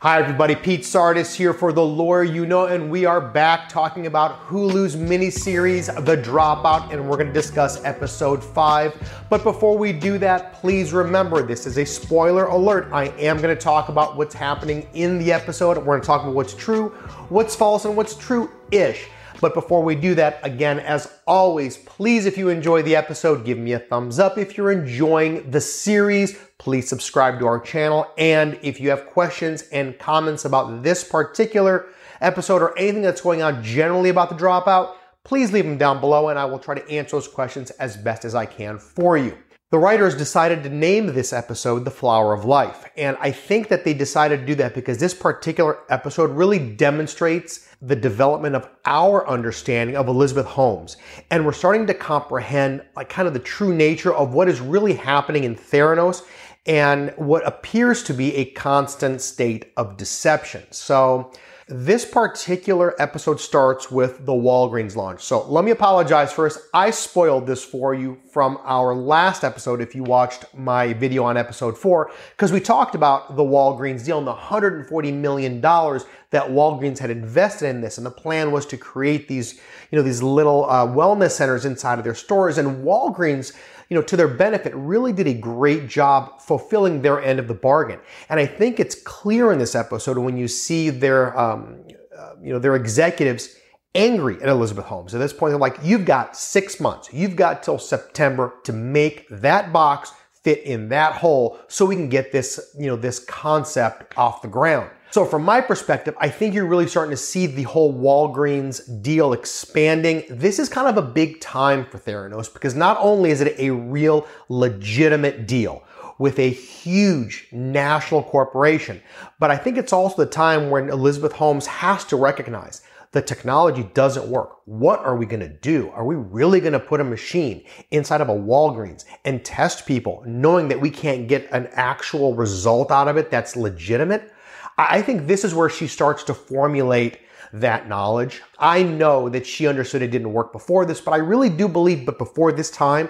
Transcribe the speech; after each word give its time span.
Hi, 0.00 0.20
everybody. 0.20 0.54
Pete 0.54 0.84
Sardis 0.84 1.34
here 1.34 1.52
for 1.52 1.72
The 1.72 1.84
Lawyer 1.84 2.22
You 2.22 2.46
Know, 2.46 2.66
and 2.66 2.88
we 2.88 3.04
are 3.04 3.20
back 3.20 3.68
talking 3.68 4.06
about 4.06 4.46
Hulu's 4.46 4.94
miniseries, 4.94 5.92
The 6.04 6.16
Dropout, 6.16 6.92
and 6.92 7.10
we're 7.10 7.16
going 7.16 7.26
to 7.26 7.32
discuss 7.32 7.84
episode 7.84 8.44
five. 8.44 8.94
But 9.28 9.42
before 9.42 9.76
we 9.76 9.92
do 9.92 10.16
that, 10.18 10.52
please 10.52 10.92
remember 10.92 11.42
this 11.42 11.66
is 11.66 11.78
a 11.78 11.84
spoiler 11.84 12.44
alert. 12.44 12.86
I 12.92 13.06
am 13.18 13.38
going 13.38 13.52
to 13.52 13.60
talk 13.60 13.88
about 13.88 14.16
what's 14.16 14.36
happening 14.36 14.88
in 14.94 15.18
the 15.18 15.32
episode. 15.32 15.76
We're 15.78 15.82
going 15.82 16.00
to 16.02 16.06
talk 16.06 16.22
about 16.22 16.34
what's 16.36 16.54
true, 16.54 16.90
what's 17.28 17.56
false, 17.56 17.84
and 17.84 17.96
what's 17.96 18.14
true 18.14 18.52
ish. 18.70 19.08
But 19.40 19.54
before 19.54 19.82
we 19.82 19.94
do 19.94 20.14
that, 20.16 20.40
again, 20.42 20.80
as 20.80 21.12
always, 21.26 21.76
please, 21.76 22.26
if 22.26 22.36
you 22.36 22.48
enjoy 22.48 22.82
the 22.82 22.96
episode, 22.96 23.44
give 23.44 23.58
me 23.58 23.72
a 23.72 23.78
thumbs 23.78 24.18
up. 24.18 24.36
If 24.36 24.56
you're 24.56 24.72
enjoying 24.72 25.50
the 25.50 25.60
series, 25.60 26.36
please 26.58 26.88
subscribe 26.88 27.38
to 27.38 27.46
our 27.46 27.60
channel. 27.60 28.10
And 28.18 28.58
if 28.62 28.80
you 28.80 28.90
have 28.90 29.06
questions 29.06 29.62
and 29.70 29.98
comments 29.98 30.44
about 30.44 30.82
this 30.82 31.04
particular 31.04 31.86
episode 32.20 32.62
or 32.62 32.76
anything 32.76 33.02
that's 33.02 33.20
going 33.20 33.42
on 33.42 33.62
generally 33.62 34.10
about 34.10 34.28
the 34.28 34.34
dropout, 34.34 34.96
please 35.22 35.52
leave 35.52 35.64
them 35.64 35.78
down 35.78 36.00
below 36.00 36.30
and 36.30 36.38
I 36.38 36.44
will 36.44 36.58
try 36.58 36.74
to 36.74 36.90
answer 36.90 37.16
those 37.16 37.28
questions 37.28 37.70
as 37.72 37.96
best 37.96 38.24
as 38.24 38.34
I 38.34 38.46
can 38.46 38.78
for 38.78 39.16
you. 39.16 39.36
The 39.70 39.78
writers 39.78 40.14
decided 40.14 40.62
to 40.62 40.70
name 40.70 41.08
this 41.08 41.30
episode 41.30 41.84
The 41.84 41.90
Flower 41.90 42.32
of 42.32 42.46
Life. 42.46 42.90
And 42.96 43.18
I 43.20 43.30
think 43.30 43.68
that 43.68 43.84
they 43.84 43.92
decided 43.92 44.40
to 44.40 44.46
do 44.46 44.54
that 44.54 44.74
because 44.74 44.96
this 44.96 45.12
particular 45.12 45.80
episode 45.90 46.30
really 46.30 46.58
demonstrates 46.58 47.68
the 47.82 47.94
development 47.94 48.56
of 48.56 48.66
our 48.86 49.28
understanding 49.28 49.94
of 49.94 50.08
Elizabeth 50.08 50.46
Holmes. 50.46 50.96
And 51.30 51.44
we're 51.44 51.52
starting 51.52 51.86
to 51.86 51.92
comprehend 51.92 52.82
like 52.96 53.10
kind 53.10 53.28
of 53.28 53.34
the 53.34 53.40
true 53.40 53.74
nature 53.74 54.14
of 54.14 54.32
what 54.32 54.48
is 54.48 54.58
really 54.62 54.94
happening 54.94 55.44
in 55.44 55.54
Theranos 55.54 56.22
and 56.64 57.12
what 57.18 57.46
appears 57.46 58.02
to 58.04 58.14
be 58.14 58.34
a 58.36 58.46
constant 58.52 59.20
state 59.20 59.70
of 59.76 59.98
deception. 59.98 60.62
So 60.70 61.30
this 61.68 62.06
particular 62.06 62.94
episode 62.98 63.38
starts 63.38 63.90
with 63.90 64.24
the 64.24 64.32
Walgreens 64.32 64.96
launch. 64.96 65.20
So 65.20 65.46
let 65.48 65.66
me 65.66 65.70
apologize 65.70 66.32
first. 66.32 66.60
I 66.72 66.90
spoiled 66.90 67.46
this 67.46 67.62
for 67.62 67.92
you 67.92 68.18
from 68.32 68.58
our 68.64 68.94
last 68.94 69.44
episode 69.44 69.82
if 69.82 69.94
you 69.94 70.02
watched 70.02 70.46
my 70.54 70.94
video 70.94 71.24
on 71.24 71.36
episode 71.36 71.76
four, 71.76 72.10
because 72.30 72.52
we 72.52 72.60
talked 72.60 72.94
about 72.94 73.36
the 73.36 73.42
Walgreens 73.42 74.02
deal 74.02 74.16
and 74.16 74.26
the 74.26 74.34
$140 74.34 75.12
million 75.12 75.60
that 75.60 76.48
Walgreens 76.48 76.98
had 76.98 77.10
invested 77.10 77.68
in 77.68 77.82
this. 77.82 77.98
And 77.98 78.06
the 78.06 78.10
plan 78.10 78.50
was 78.50 78.64
to 78.66 78.78
create 78.78 79.28
these, 79.28 79.60
you 79.90 79.96
know, 79.98 80.02
these 80.02 80.22
little 80.22 80.64
uh, 80.70 80.86
wellness 80.86 81.32
centers 81.32 81.66
inside 81.66 81.98
of 81.98 82.04
their 82.04 82.14
stores. 82.14 82.56
And 82.56 82.82
Walgreens 82.82 83.54
you 83.88 83.94
know, 83.94 84.02
to 84.02 84.16
their 84.16 84.28
benefit, 84.28 84.74
really 84.74 85.12
did 85.12 85.26
a 85.26 85.34
great 85.34 85.88
job 85.88 86.40
fulfilling 86.40 87.00
their 87.02 87.22
end 87.22 87.38
of 87.38 87.48
the 87.48 87.54
bargain. 87.54 88.00
And 88.28 88.38
I 88.38 88.46
think 88.46 88.78
it's 88.78 88.94
clear 88.94 89.50
in 89.52 89.58
this 89.58 89.74
episode 89.74 90.18
when 90.18 90.36
you 90.36 90.48
see 90.48 90.90
their, 90.90 91.38
um, 91.38 91.84
uh, 92.16 92.32
you 92.42 92.52
know, 92.52 92.58
their 92.58 92.76
executives 92.76 93.56
angry 93.94 94.40
at 94.42 94.48
Elizabeth 94.48 94.84
Holmes. 94.84 95.14
At 95.14 95.18
this 95.18 95.32
point, 95.32 95.52
they're 95.52 95.58
like, 95.58 95.78
you've 95.82 96.04
got 96.04 96.36
six 96.36 96.80
months. 96.80 97.08
You've 97.12 97.36
got 97.36 97.62
till 97.62 97.78
September 97.78 98.54
to 98.64 98.72
make 98.72 99.26
that 99.30 99.72
box 99.72 100.12
fit 100.44 100.62
in 100.64 100.88
that 100.90 101.14
hole 101.14 101.58
so 101.68 101.84
we 101.86 101.96
can 101.96 102.08
get 102.08 102.30
this, 102.30 102.74
you 102.78 102.86
know, 102.86 102.96
this 102.96 103.18
concept 103.18 104.16
off 104.16 104.42
the 104.42 104.48
ground. 104.48 104.90
So 105.10 105.24
from 105.24 105.42
my 105.42 105.62
perspective, 105.62 106.14
I 106.18 106.28
think 106.28 106.54
you're 106.54 106.66
really 106.66 106.86
starting 106.86 107.12
to 107.12 107.16
see 107.16 107.46
the 107.46 107.62
whole 107.62 107.94
Walgreens 107.94 109.02
deal 109.02 109.32
expanding. 109.32 110.24
This 110.28 110.58
is 110.58 110.68
kind 110.68 110.86
of 110.86 111.02
a 111.02 111.06
big 111.06 111.40
time 111.40 111.86
for 111.86 111.98
Theranos 111.98 112.52
because 112.52 112.74
not 112.74 112.98
only 113.00 113.30
is 113.30 113.40
it 113.40 113.58
a 113.58 113.70
real 113.70 114.26
legitimate 114.50 115.46
deal 115.46 115.82
with 116.18 116.38
a 116.38 116.50
huge 116.50 117.48
national 117.52 118.22
corporation, 118.22 119.00
but 119.38 119.50
I 119.50 119.56
think 119.56 119.78
it's 119.78 119.94
also 119.94 120.24
the 120.24 120.30
time 120.30 120.68
when 120.68 120.90
Elizabeth 120.90 121.32
Holmes 121.32 121.66
has 121.66 122.04
to 122.06 122.16
recognize 122.16 122.82
the 123.12 123.22
technology 123.22 123.84
doesn't 123.94 124.28
work. 124.28 124.58
What 124.66 125.00
are 125.00 125.16
we 125.16 125.24
going 125.24 125.40
to 125.40 125.48
do? 125.48 125.88
Are 125.94 126.04
we 126.04 126.16
really 126.16 126.60
going 126.60 126.74
to 126.74 126.80
put 126.80 127.00
a 127.00 127.04
machine 127.04 127.64
inside 127.90 128.20
of 128.20 128.28
a 128.28 128.34
Walgreens 128.34 129.06
and 129.24 129.42
test 129.42 129.86
people 129.86 130.22
knowing 130.26 130.68
that 130.68 130.82
we 130.82 130.90
can't 130.90 131.28
get 131.28 131.50
an 131.50 131.68
actual 131.72 132.34
result 132.34 132.90
out 132.90 133.08
of 133.08 133.16
it 133.16 133.30
that's 133.30 133.56
legitimate? 133.56 134.34
I 134.78 135.02
think 135.02 135.26
this 135.26 135.44
is 135.44 135.54
where 135.54 135.68
she 135.68 135.88
starts 135.88 136.22
to 136.24 136.34
formulate 136.34 137.18
that 137.52 137.88
knowledge. 137.88 138.42
I 138.58 138.82
know 138.82 139.28
that 139.28 139.46
she 139.46 139.66
understood 139.66 140.02
it 140.02 140.10
didn't 140.10 140.32
work 140.32 140.52
before 140.52 140.84
this, 140.84 141.00
but 141.00 141.12
I 141.12 141.16
really 141.16 141.50
do 141.50 141.66
believe 141.66 142.06
but 142.06 142.18
before 142.18 142.52
this 142.52 142.70
time, 142.70 143.08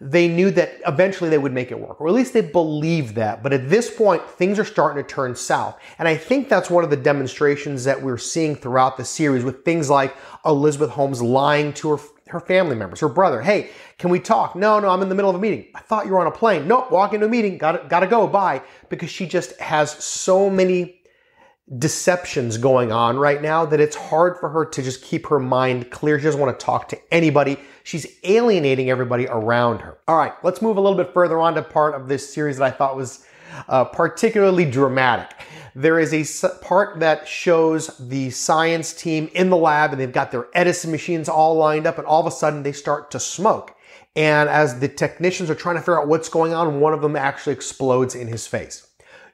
they 0.00 0.28
knew 0.28 0.50
that 0.50 0.78
eventually 0.86 1.30
they 1.30 1.38
would 1.38 1.54
make 1.54 1.70
it 1.70 1.80
work, 1.80 2.00
or 2.00 2.08
at 2.08 2.12
least 2.12 2.34
they 2.34 2.42
believed 2.42 3.14
that. 3.14 3.42
But 3.42 3.54
at 3.54 3.70
this 3.70 3.88
point, 3.88 4.22
things 4.28 4.58
are 4.58 4.64
starting 4.64 5.02
to 5.02 5.08
turn 5.08 5.34
south. 5.34 5.78
And 5.98 6.06
I 6.06 6.16
think 6.16 6.50
that's 6.50 6.68
one 6.68 6.84
of 6.84 6.90
the 6.90 6.96
demonstrations 6.96 7.84
that 7.84 8.02
we're 8.02 8.18
seeing 8.18 8.54
throughout 8.54 8.98
the 8.98 9.04
series 9.04 9.42
with 9.42 9.64
things 9.64 9.88
like 9.88 10.14
Elizabeth 10.44 10.90
Holmes 10.90 11.22
lying 11.22 11.72
to 11.74 11.96
her 11.96 11.98
her 12.28 12.40
family 12.40 12.74
members, 12.74 12.98
her 13.00 13.08
brother. 13.08 13.40
Hey, 13.40 13.70
can 13.98 14.10
we 14.10 14.18
talk? 14.18 14.56
No, 14.56 14.80
no, 14.80 14.88
I'm 14.88 15.00
in 15.00 15.08
the 15.08 15.14
middle 15.14 15.30
of 15.30 15.36
a 15.36 15.38
meeting. 15.38 15.66
I 15.76 15.80
thought 15.80 16.06
you 16.06 16.12
were 16.12 16.18
on 16.18 16.26
a 16.26 16.32
plane. 16.32 16.66
Nope, 16.66 16.90
walk 16.90 17.14
into 17.14 17.26
a 17.26 17.28
meeting. 17.28 17.56
Got 17.56 17.88
got 17.88 18.00
to 18.00 18.06
go. 18.06 18.26
Bye. 18.26 18.62
Because 18.88 19.10
she 19.10 19.26
just 19.26 19.58
has 19.60 19.92
so 19.92 20.50
many 20.50 20.95
deceptions 21.78 22.58
going 22.58 22.92
on 22.92 23.18
right 23.18 23.42
now 23.42 23.66
that 23.66 23.80
it's 23.80 23.96
hard 23.96 24.38
for 24.38 24.48
her 24.48 24.64
to 24.64 24.82
just 24.82 25.02
keep 25.02 25.26
her 25.26 25.40
mind 25.40 25.90
clear. 25.90 26.18
She 26.18 26.24
doesn't 26.24 26.40
want 26.40 26.58
to 26.58 26.64
talk 26.64 26.88
to 26.90 26.98
anybody. 27.12 27.58
She's 27.82 28.06
alienating 28.22 28.88
everybody 28.88 29.26
around 29.26 29.80
her. 29.80 29.98
All 30.06 30.16
right, 30.16 30.32
let's 30.44 30.62
move 30.62 30.76
a 30.76 30.80
little 30.80 30.96
bit 30.96 31.12
further 31.12 31.40
on 31.40 31.54
to 31.54 31.62
part 31.62 31.94
of 31.94 32.06
this 32.06 32.32
series 32.32 32.58
that 32.58 32.64
I 32.64 32.70
thought 32.70 32.96
was 32.96 33.26
uh, 33.68 33.84
particularly 33.84 34.64
dramatic. 34.64 35.36
There 35.74 35.98
is 35.98 36.12
a 36.44 36.48
part 36.62 37.00
that 37.00 37.26
shows 37.26 37.98
the 37.98 38.30
science 38.30 38.92
team 38.92 39.28
in 39.34 39.50
the 39.50 39.56
lab 39.56 39.92
and 39.92 40.00
they've 40.00 40.12
got 40.12 40.30
their 40.30 40.46
Edison 40.54 40.90
machines 40.90 41.28
all 41.28 41.56
lined 41.56 41.86
up 41.86 41.98
and 41.98 42.06
all 42.06 42.20
of 42.20 42.26
a 42.26 42.30
sudden 42.30 42.62
they 42.62 42.72
start 42.72 43.10
to 43.10 43.20
smoke. 43.20 43.74
And 44.14 44.48
as 44.48 44.78
the 44.80 44.88
technicians 44.88 45.50
are 45.50 45.54
trying 45.54 45.76
to 45.76 45.82
figure 45.82 46.00
out 46.00 46.08
what's 46.08 46.28
going 46.28 46.54
on, 46.54 46.80
one 46.80 46.94
of 46.94 47.02
them 47.02 47.16
actually 47.16 47.52
explodes 47.52 48.14
in 48.14 48.28
his 48.28 48.46
face. 48.46 48.86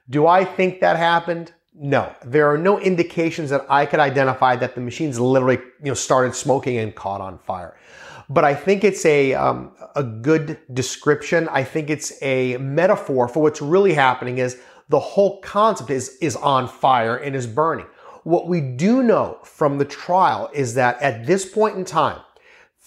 Do 0.09 0.27
I 0.27 0.43
think 0.43 0.81
that 0.81 0.97
happened? 0.97 1.53
No, 1.75 2.13
there 2.23 2.51
are 2.51 2.57
no 2.57 2.79
indications 2.79 3.49
that 3.49 3.65
I 3.67 3.85
could 3.87 3.99
identify 3.99 4.55
that 4.57 4.75
the 4.75 4.81
machines 4.81 5.19
literally, 5.19 5.57
you 5.57 5.89
know, 5.89 5.95
started 5.95 6.35
smoking 6.35 6.77
and 6.77 6.93
caught 6.93 7.19
on 7.19 7.39
fire. 7.39 7.77
But 8.29 8.43
I 8.43 8.53
think 8.53 8.83
it's 8.83 9.05
a 9.05 9.33
um, 9.33 9.71
a 9.95 10.03
good 10.03 10.59
description. 10.73 11.49
I 11.49 11.63
think 11.63 11.89
it's 11.89 12.13
a 12.21 12.57
metaphor 12.57 13.27
for 13.27 13.41
what's 13.41 13.61
really 13.61 13.93
happening. 13.93 14.37
Is 14.37 14.59
the 14.89 14.99
whole 14.99 15.41
concept 15.41 15.89
is 15.89 16.17
is 16.21 16.35
on 16.35 16.67
fire 16.67 17.17
and 17.17 17.35
is 17.35 17.47
burning. 17.47 17.87
What 18.23 18.47
we 18.47 18.61
do 18.61 19.03
know 19.03 19.39
from 19.43 19.77
the 19.77 19.85
trial 19.85 20.49
is 20.53 20.75
that 20.75 21.01
at 21.01 21.25
this 21.25 21.45
point 21.45 21.75
in 21.75 21.85
time, 21.85 22.21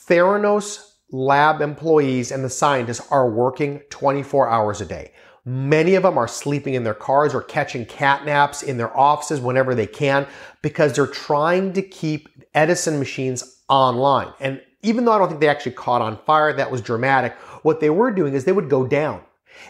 Theranos 0.08 0.92
lab 1.10 1.60
employees 1.60 2.32
and 2.32 2.44
the 2.44 2.50
scientists 2.50 3.06
are 3.10 3.30
working 3.30 3.80
24 3.90 4.48
hours 4.48 4.80
a 4.80 4.86
day. 4.86 5.12
Many 5.48 5.94
of 5.94 6.02
them 6.02 6.18
are 6.18 6.26
sleeping 6.26 6.74
in 6.74 6.82
their 6.82 6.92
cars 6.92 7.32
or 7.32 7.40
catching 7.40 7.86
cat 7.86 8.26
naps 8.26 8.64
in 8.64 8.78
their 8.78 8.94
offices 8.96 9.40
whenever 9.40 9.76
they 9.76 9.86
can 9.86 10.26
because 10.60 10.92
they're 10.92 11.06
trying 11.06 11.72
to 11.74 11.82
keep 11.82 12.28
Edison 12.52 12.98
machines 12.98 13.62
online. 13.68 14.32
And 14.40 14.60
even 14.82 15.04
though 15.04 15.12
I 15.12 15.18
don't 15.18 15.28
think 15.28 15.40
they 15.40 15.48
actually 15.48 15.72
caught 15.72 16.02
on 16.02 16.18
fire, 16.24 16.52
that 16.52 16.70
was 16.70 16.80
dramatic, 16.80 17.32
what 17.62 17.78
they 17.78 17.90
were 17.90 18.10
doing 18.10 18.34
is 18.34 18.44
they 18.44 18.50
would 18.50 18.68
go 18.68 18.84
down. 18.88 19.22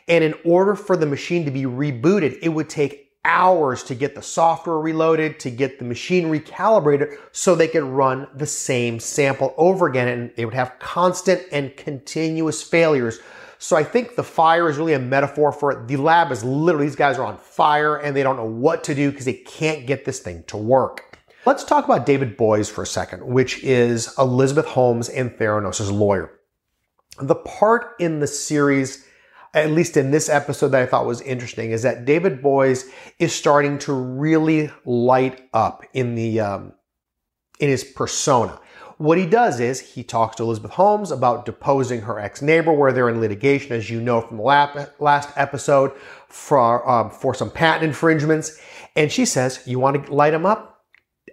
And 0.09 0.25
in 0.25 0.35
order 0.47 0.75
for 0.75 0.97
the 0.97 1.05
machine 1.05 1.45
to 1.45 1.51
be 1.51 1.65
rebooted, 1.65 2.39
it 2.41 2.49
would 2.49 2.71
take 2.71 3.13
hours 3.27 3.83
to 3.83 3.95
get 3.95 4.15
the 4.15 4.23
software 4.23 4.79
reloaded, 4.79 5.39
to 5.41 5.51
get 5.51 5.79
the 5.79 5.85
machine 5.85 6.27
recalibrated 6.27 7.19
so 7.33 7.55
they 7.55 7.69
could 7.69 7.83
run 7.83 8.29
the 8.35 8.47
same 8.47 8.99
sample 8.99 9.53
over 9.59 9.87
again. 9.87 10.09
And 10.09 10.33
they 10.37 10.47
would 10.47 10.55
have 10.55 10.79
constant 10.79 11.43
and 11.53 11.77
continuous 11.77 12.63
failures 12.63 13.21
so 13.59 13.77
I 13.77 13.85
think 13.85 14.17
the 14.17 14.23
fire 14.23 14.69
is 14.69 14.77
really 14.77 14.93
a 14.93 14.99
metaphor 14.99 15.53
for 15.53 15.73
it. 15.73 15.89
The 15.89 15.97
lab 15.97 16.31
is 16.31 16.45
literally, 16.45 16.87
these 16.87 16.97
guys 16.97 17.19
are 17.19 17.25
on 17.25 17.39
fire 17.39 17.97
and 17.97 18.15
they 18.15 18.23
don't 18.23 18.37
know 18.37 18.45
what 18.45 18.85
to 18.85 18.95
do 18.95 19.11
because 19.11 19.25
they 19.25 19.35
can't 19.35 19.87
get 19.87 20.05
this 20.05 20.21
thing 20.21 20.45
to 20.49 20.57
work. 20.57 21.19
Let's 21.47 21.65
talk 21.65 21.85
about 21.85 22.07
David 22.07 22.37
Boies 22.37 22.69
for 22.69 22.83
a 22.83 22.87
second, 22.87 23.25
which 23.25 23.63
is 23.63 24.13
Elizabeth 24.19 24.67
Holmes 24.67 25.09
and 25.09 25.31
Theranos' 25.31 25.93
lawyer. 25.93 26.33
The 27.21 27.37
part 27.37 27.95
in 28.01 28.19
the 28.19 28.27
series, 28.27 29.07
at 29.55 29.71
least 29.71 29.97
in 29.97 30.11
this 30.11 30.29
episode 30.29 30.69
that 30.71 30.83
I 30.83 30.87
thought 30.87 31.07
was 31.07 31.21
interesting, 31.21 31.71
is 31.71 31.83
that 31.83 32.05
David 32.05 32.43
Boies 32.43 32.91
is 33.21 33.33
starting 33.33 33.79
to 33.81 33.93
really 33.93 34.71
light 34.85 35.49
up 35.55 35.85
in 35.95 36.17
the 36.17 36.41
um, 36.41 36.73
in 37.61 37.71
his 37.71 37.85
persona. 37.85 38.59
What 38.99 39.19
he 39.19 39.27
does 39.27 39.61
is 39.61 39.81
he 39.81 40.03
talks 40.03 40.37
to 40.37 40.43
Elizabeth 40.43 40.73
Holmes 40.73 41.11
about 41.11 41.45
deposing 41.45 42.01
her 42.03 42.19
ex 42.19 42.41
neighbor, 42.41 42.73
where 42.73 42.93
they're 42.93 43.11
in 43.11 43.21
litigation, 43.21 43.73
as 43.73 43.91
you 43.91 44.01
know 44.01 44.23
from 44.23 44.39
the 44.39 44.91
last 44.99 45.29
episode, 45.37 45.93
for, 46.29 46.89
um, 46.89 47.11
for 47.11 47.35
some 47.35 47.51
patent 47.51 47.85
infringements. 47.85 48.59
And 48.95 49.13
she 49.13 49.27
says, 49.27 49.63
You 49.67 49.79
want 49.79 50.07
to 50.07 50.15
light 50.15 50.33
him 50.33 50.47
up? 50.47 50.85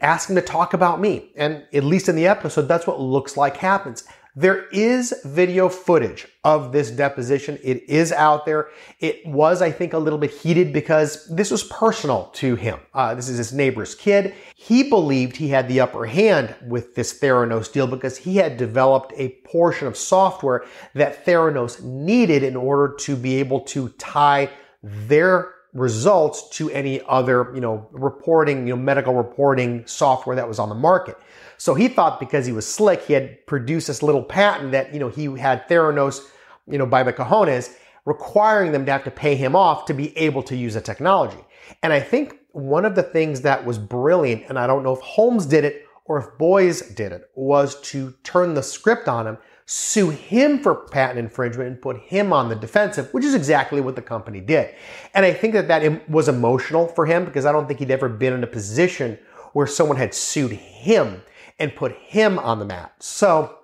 Ask 0.02 0.30
him 0.30 0.36
to 0.36 0.42
talk 0.42 0.74
about 0.74 1.00
me. 1.00 1.32
And 1.38 1.66
at 1.74 1.86
least 1.86 2.10
in 2.10 2.18
the 2.18 2.28
episode, 2.28 2.64
that's 2.64 2.86
what 2.86 3.00
looks 3.00 3.38
like 3.38 3.56
happens. 3.56 4.04
There 4.36 4.66
is 4.70 5.14
video 5.24 5.70
footage 5.70 6.28
of 6.44 6.72
this 6.72 6.90
deposition. 6.90 7.60
It 7.64 7.88
is 7.88 8.12
out 8.12 8.48
there. 8.48 8.70
It 9.00 9.24
was, 9.28 9.62
I 9.62 9.70
think, 9.70 9.94
a 9.94 10.00
little 10.00 10.18
bit 10.18 10.32
heated 10.32 10.74
because 10.74 11.28
this 11.28 11.52
was 11.52 11.64
personal 11.66 12.32
to 12.36 12.56
him. 12.56 12.80
Uh, 12.96 13.14
this 13.14 13.30
is 13.30 13.38
his 13.38 13.54
neighbor's 13.54 13.94
kid. 13.94 14.34
He 14.56 14.90
believed 14.90 15.36
he 15.36 15.50
had 15.50 15.68
the 15.68 15.82
upper 15.82 16.08
hand 16.08 16.56
with 16.68 16.96
this 16.96 17.20
Theranos 17.20 17.72
deal 17.72 17.86
because 17.86 18.18
he 18.18 18.38
had 18.38 18.58
developed 18.58 19.14
a 19.18 19.30
portion 19.46 19.88
of 19.88 19.96
software 19.96 20.66
that 20.96 21.24
Theranos 21.28 21.84
needed 21.84 22.42
in 22.42 22.56
order 22.56 22.96
to 23.02 23.16
be 23.16 23.36
able 23.36 23.60
to 23.62 23.90
tie 23.90 24.50
their 24.82 25.54
results 25.74 26.50
to 26.58 26.72
any 26.72 27.02
other, 27.08 27.52
you 27.54 27.62
know, 27.62 27.88
reporting, 27.92 28.68
you 28.68 28.76
know, 28.76 28.82
medical 28.82 29.14
reporting 29.14 29.86
software 29.86 30.36
that 30.36 30.48
was 30.48 30.58
on 30.58 30.70
the 30.70 30.76
market. 30.76 31.18
So 31.64 31.76
he 31.76 31.88
thought 31.88 32.20
because 32.20 32.46
he 32.46 32.52
was 32.52 32.68
slick, 32.68 33.04
he 33.04 33.14
had 33.14 33.48
produced 33.48 33.88
this 33.88 34.04
little 34.04 34.22
patent 34.22 34.74
that, 34.74 34.94
you 34.94 35.00
know, 35.00 35.08
he 35.08 35.40
had 35.40 35.66
Theranos, 35.70 36.20
you 36.68 36.78
know, 36.78 36.86
by 36.86 37.04
the 37.04 37.14
cojones, 37.14 37.74
requiring 38.04 38.74
them 38.74 38.86
to 38.86 38.92
have 38.92 39.06
to 39.06 39.12
pay 39.12 39.36
him 39.36 39.56
off 39.56 39.86
to 39.86 39.94
be 39.94 40.18
able 40.18 40.44
to 40.44 40.58
use 40.58 40.74
the 40.74 40.82
technology. 40.82 41.38
And 41.82 41.94
I 41.94 42.02
think 42.02 42.36
one 42.52 42.84
of 42.84 42.96
the 42.96 43.02
things 43.02 43.40
that 43.44 43.66
was 43.66 43.78
brilliant, 43.78 44.44
and 44.50 44.60
I 44.60 44.68
don't 44.68 44.84
know 44.84 44.92
if 44.92 45.00
Holmes 45.00 45.46
did 45.46 45.64
it 45.64 45.86
or 46.04 46.18
if 46.18 46.38
Boies 46.38 46.82
did 46.82 47.14
it, 47.14 47.30
was 47.34 47.80
to 47.92 48.14
turn 48.24 48.56
the 48.56 48.64
script 48.64 49.08
on 49.08 49.26
him 49.26 49.38
sue 49.66 50.10
him 50.10 50.62
for 50.62 50.76
patent 50.76 51.18
infringement 51.18 51.70
and 51.70 51.82
put 51.82 51.98
him 51.98 52.34
on 52.34 52.50
the 52.50 52.56
defensive, 52.56 53.08
which 53.14 53.24
is 53.24 53.34
exactly 53.34 53.80
what 53.80 53.96
the 53.96 54.02
company 54.02 54.42
did. 54.42 54.76
And 55.14 55.26
I 55.26 55.32
think 55.32 55.54
that 55.54 55.70
that 55.70 56.10
was 56.10 56.28
emotional 56.28 56.88
for 56.88 57.06
him 57.06 57.24
because 57.24 57.46
I 57.46 57.54
don't 57.54 57.70
think 57.70 57.80
he'd 57.80 57.90
ever 57.90 58.10
been 58.10 58.34
in 58.34 58.44
a 58.44 58.48
position 58.48 59.18
where 59.54 59.66
someone 59.66 59.96
had 59.96 60.14
sued 60.14 60.52
him 60.52 61.22
and 61.60 61.76
put 61.76 61.96
him 61.98 62.40
on 62.40 62.60
the 62.60 62.66
mat. 62.66 62.94
So 63.00 63.58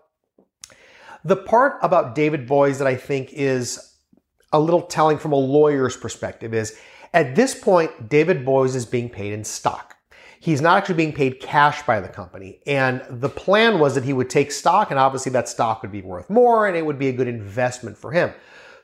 the 1.24 1.36
part 1.36 1.78
about 1.82 2.16
David 2.16 2.48
Boies 2.48 2.80
that 2.80 2.88
I 2.88 2.96
think 2.96 3.34
is 3.34 3.96
a 4.52 4.60
little 4.60 4.82
telling 4.82 5.18
from 5.18 5.32
a 5.32 5.38
lawyer's 5.38 5.98
perspective 5.98 6.54
is 6.54 6.80
at 7.14 7.36
this 7.36 7.56
point, 7.56 8.10
David 8.10 8.46
Boies 8.46 8.76
is 8.76 8.86
being 8.86 9.10
paid 9.10 9.34
in 9.34 9.44
stock. 9.44 9.96
He's 10.40 10.62
not 10.62 10.78
actually 10.78 10.96
being 10.96 11.14
paid 11.14 11.42
cash 11.42 11.82
by 11.84 12.00
the 12.00 12.08
company. 12.08 12.60
And 12.66 13.04
the 13.10 13.30
plan 13.30 13.80
was 13.80 13.96
that 13.96 14.06
he 14.06 14.14
would 14.14 14.30
take 14.30 14.52
stock, 14.52 14.90
and 14.90 15.00
obviously 15.00 15.32
that 15.34 15.50
stock 15.50 15.82
would 15.82 15.92
be 15.92 16.02
worth 16.02 16.30
more 16.30 16.68
and 16.68 16.78
it 16.78 16.86
would 16.86 17.00
be 17.00 17.10
a 17.10 17.14
good 17.14 17.28
investment 17.28 17.98
for 17.98 18.12
him. 18.12 18.32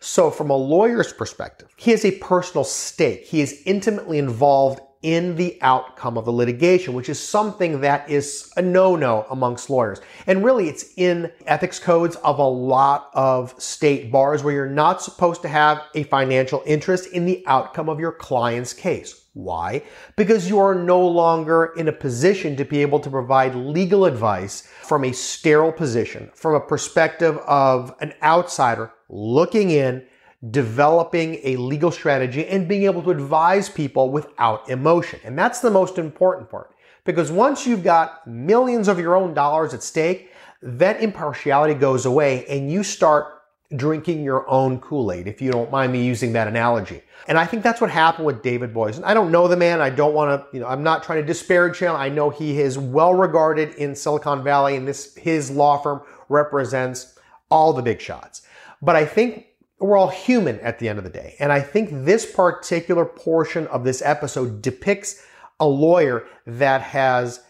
So, 0.01 0.29
from 0.29 0.49
a 0.49 0.55
lawyer's 0.55 1.13
perspective, 1.13 1.73
he 1.77 1.91
has 1.91 2.03
a 2.03 2.11
personal 2.19 2.63
stake. 2.63 3.25
He 3.25 3.41
is 3.41 3.63
intimately 3.65 4.19
involved 4.19 4.79
in 5.05 5.35
the 5.35 5.55
outcome 5.61 6.17
of 6.17 6.25
the 6.25 6.31
litigation, 6.31 6.95
which 6.95 7.09
is 7.09 7.19
something 7.19 7.79
that 7.81 8.09
is 8.09 8.51
a 8.57 8.61
no-no 8.61 9.23
amongst 9.29 9.69
lawyers. 9.69 10.01
And 10.25 10.43
really, 10.43 10.67
it's 10.67 10.85
in 10.97 11.31
ethics 11.45 11.77
codes 11.77 12.15
of 12.17 12.39
a 12.39 12.43
lot 12.43 13.11
of 13.13 13.53
state 13.61 14.11
bars 14.11 14.43
where 14.43 14.55
you're 14.55 14.65
not 14.67 15.03
supposed 15.03 15.43
to 15.43 15.47
have 15.47 15.83
a 15.93 16.01
financial 16.05 16.63
interest 16.65 17.05
in 17.13 17.25
the 17.25 17.43
outcome 17.45 17.87
of 17.87 17.99
your 17.99 18.13
client's 18.13 18.73
case. 18.73 19.27
Why? 19.33 19.83
Because 20.15 20.49
you 20.49 20.57
are 20.57 20.73
no 20.73 21.05
longer 21.05 21.73
in 21.77 21.87
a 21.87 21.93
position 21.93 22.55
to 22.55 22.65
be 22.65 22.81
able 22.81 22.99
to 23.01 23.09
provide 23.11 23.53
legal 23.53 24.05
advice 24.05 24.67
from 24.81 25.03
a 25.03 25.11
sterile 25.11 25.71
position, 25.71 26.31
from 26.33 26.55
a 26.55 26.59
perspective 26.59 27.37
of 27.45 27.93
an 27.99 28.15
outsider 28.23 28.91
looking 29.07 29.69
in, 29.69 30.03
developing 30.51 31.39
a 31.43 31.55
legal 31.57 31.91
strategy, 31.91 32.45
and 32.47 32.67
being 32.67 32.83
able 32.83 33.01
to 33.03 33.09
advise 33.09 33.69
people 33.69 34.09
without 34.09 34.69
emotion. 34.69 35.19
And 35.23 35.37
that's 35.37 35.59
the 35.59 35.71
most 35.71 35.97
important 35.97 36.49
part. 36.49 36.71
Because 37.03 37.31
once 37.31 37.65
you've 37.65 37.83
got 37.83 38.25
millions 38.27 38.87
of 38.87 38.99
your 38.99 39.15
own 39.15 39.33
dollars 39.33 39.73
at 39.73 39.83
stake, 39.83 40.31
that 40.61 41.01
impartiality 41.01 41.75
goes 41.75 42.05
away 42.05 42.45
and 42.47 42.71
you 42.71 42.83
start 42.83 43.27
drinking 43.75 44.23
your 44.23 44.47
own 44.49 44.79
Kool-Aid, 44.79 45.27
if 45.27 45.41
you 45.41 45.51
don't 45.51 45.71
mind 45.71 45.91
me 45.91 46.03
using 46.03 46.33
that 46.33 46.47
analogy. 46.47 47.01
And 47.27 47.37
I 47.37 47.45
think 47.45 47.63
that's 47.63 47.81
what 47.81 47.89
happened 47.89 48.25
with 48.25 48.43
David 48.43 48.73
Boies. 48.73 48.97
And 48.97 49.05
I 49.05 49.13
don't 49.13 49.31
know 49.31 49.47
the 49.47 49.57
man. 49.57 49.81
I 49.81 49.89
don't 49.89 50.13
want 50.13 50.39
to, 50.39 50.55
you 50.55 50.61
know, 50.61 50.67
I'm 50.67 50.83
not 50.83 51.03
trying 51.03 51.21
to 51.21 51.25
disparage 51.25 51.77
him. 51.77 51.95
I 51.95 52.09
know 52.09 52.29
he 52.29 52.59
is 52.59 52.77
well 52.77 53.13
regarded 53.13 53.73
in 53.75 53.95
Silicon 53.95 54.43
Valley 54.43 54.75
and 54.75 54.87
this, 54.87 55.15
his 55.15 55.49
law 55.49 55.77
firm 55.77 56.01
represents 56.29 57.17
all 57.49 57.73
the 57.73 57.81
big 57.81 57.99
shots. 57.99 58.43
But 58.81 58.95
I 58.95 59.05
think 59.05 59.47
we're 59.79 59.97
all 59.97 60.07
human 60.07 60.59
at 60.61 60.79
the 60.79 60.87
end 60.87 60.97
of 60.97 61.03
the 61.03 61.09
day. 61.09 61.35
And 61.39 61.51
I 61.51 61.61
think 61.61 61.89
this 61.91 62.31
particular 62.31 63.05
portion 63.05 63.67
of 63.67 63.83
this 63.83 64.01
episode 64.01 64.61
depicts 64.61 65.21
a 65.59 65.67
lawyer 65.67 66.25
that 66.45 66.81
has 66.81 67.41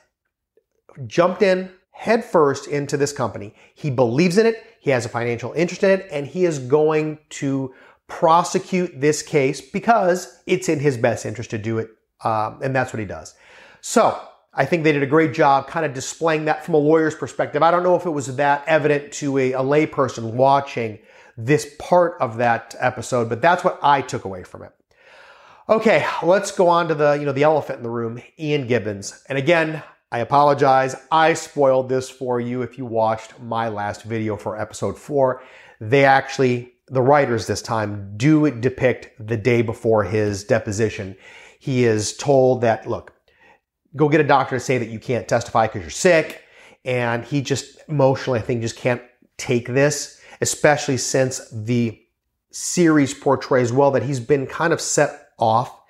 jumped 1.05 1.41
in 1.41 1.71
headfirst 1.91 2.67
into 2.67 2.97
this 2.97 3.13
company. 3.13 3.53
He 3.73 3.89
believes 3.89 4.37
in 4.37 4.45
it. 4.45 4.63
He 4.79 4.91
has 4.91 5.05
a 5.05 5.09
financial 5.09 5.53
interest 5.53 5.83
in 5.83 5.91
it 5.91 6.07
and 6.11 6.27
he 6.27 6.45
is 6.45 6.59
going 6.59 7.19
to 7.29 7.73
prosecute 8.07 8.99
this 8.99 9.21
case 9.21 9.61
because 9.61 10.41
it's 10.45 10.69
in 10.69 10.79
his 10.79 10.97
best 10.97 11.25
interest 11.25 11.51
to 11.51 11.57
do 11.57 11.79
it. 11.79 11.89
Um, 12.23 12.59
and 12.63 12.75
that's 12.75 12.93
what 12.93 12.99
he 12.99 13.05
does. 13.05 13.35
So 13.81 14.19
I 14.53 14.65
think 14.65 14.83
they 14.83 14.91
did 14.91 15.03
a 15.03 15.07
great 15.07 15.33
job 15.33 15.67
kind 15.67 15.85
of 15.85 15.93
displaying 15.93 16.45
that 16.45 16.65
from 16.65 16.75
a 16.75 16.77
lawyer's 16.77 17.15
perspective. 17.15 17.61
I 17.63 17.71
don't 17.71 17.83
know 17.83 17.95
if 17.95 18.05
it 18.05 18.11
was 18.11 18.35
that 18.35 18.63
evident 18.67 19.11
to 19.13 19.37
a, 19.37 19.53
a 19.53 19.61
layperson 19.61 20.33
watching 20.33 20.99
this 21.37 21.75
part 21.79 22.19
of 22.21 22.37
that 22.37 22.75
episode, 22.79 23.29
but 23.29 23.41
that's 23.41 23.63
what 23.63 23.79
I 23.81 24.01
took 24.01 24.25
away 24.25 24.43
from 24.43 24.63
it. 24.63 24.71
Okay, 25.67 26.05
let's 26.23 26.51
go 26.51 26.67
on 26.67 26.87
to 26.87 26.95
the, 26.95 27.13
you 27.13 27.25
know, 27.25 27.31
the 27.31 27.43
elephant 27.43 27.77
in 27.77 27.83
the 27.83 27.89
room, 27.89 28.21
Ian 28.39 28.67
Gibbons. 28.67 29.23
And 29.27 29.37
again, 29.37 29.81
I 30.11 30.19
apologize. 30.19 30.95
I 31.11 31.33
spoiled 31.33 31.89
this 31.89 32.09
for 32.09 32.39
you 32.39 32.61
if 32.61 32.77
you 32.77 32.85
watched 32.85 33.39
my 33.39 33.67
last 33.67 34.03
video 34.03 34.37
for 34.37 34.59
episode 34.59 34.97
four. 34.97 35.41
They 35.81 36.05
actually 36.05 36.75
the 36.87 37.01
writers 37.01 37.47
this 37.47 37.61
time 37.61 38.13
do 38.15 38.49
depict 38.51 39.09
the 39.25 39.37
day 39.37 39.61
before 39.61 40.03
his 40.03 40.43
deposition. 40.43 41.17
He 41.59 41.83
is 41.83 42.15
told 42.15 42.61
that, 42.61 42.87
look, 42.87 43.13
go 43.95 44.07
get 44.07 44.21
a 44.21 44.25
doctor 44.25 44.57
to 44.57 44.59
say 44.59 44.77
that 44.77 44.89
you 44.89 44.99
can't 44.99 45.27
testify 45.27 45.67
because 45.67 45.81
you're 45.81 45.89
sick. 45.89 46.43
And 46.83 47.25
he 47.25 47.41
just 47.41 47.79
emotionally, 47.87 48.39
I 48.39 48.43
think, 48.43 48.61
just 48.61 48.75
can't 48.75 49.01
take 49.37 49.67
this, 49.67 50.14
especially 50.41 50.97
since 50.97 51.49
the 51.51 51.99
series 52.51 53.13
portrays 53.13 53.71
well 53.71 53.91
that 53.91 54.03
he's 54.03 54.19
been 54.19 54.47
kind 54.47 54.71
of 54.71 54.79
set 54.79 55.29
off. 55.37 55.81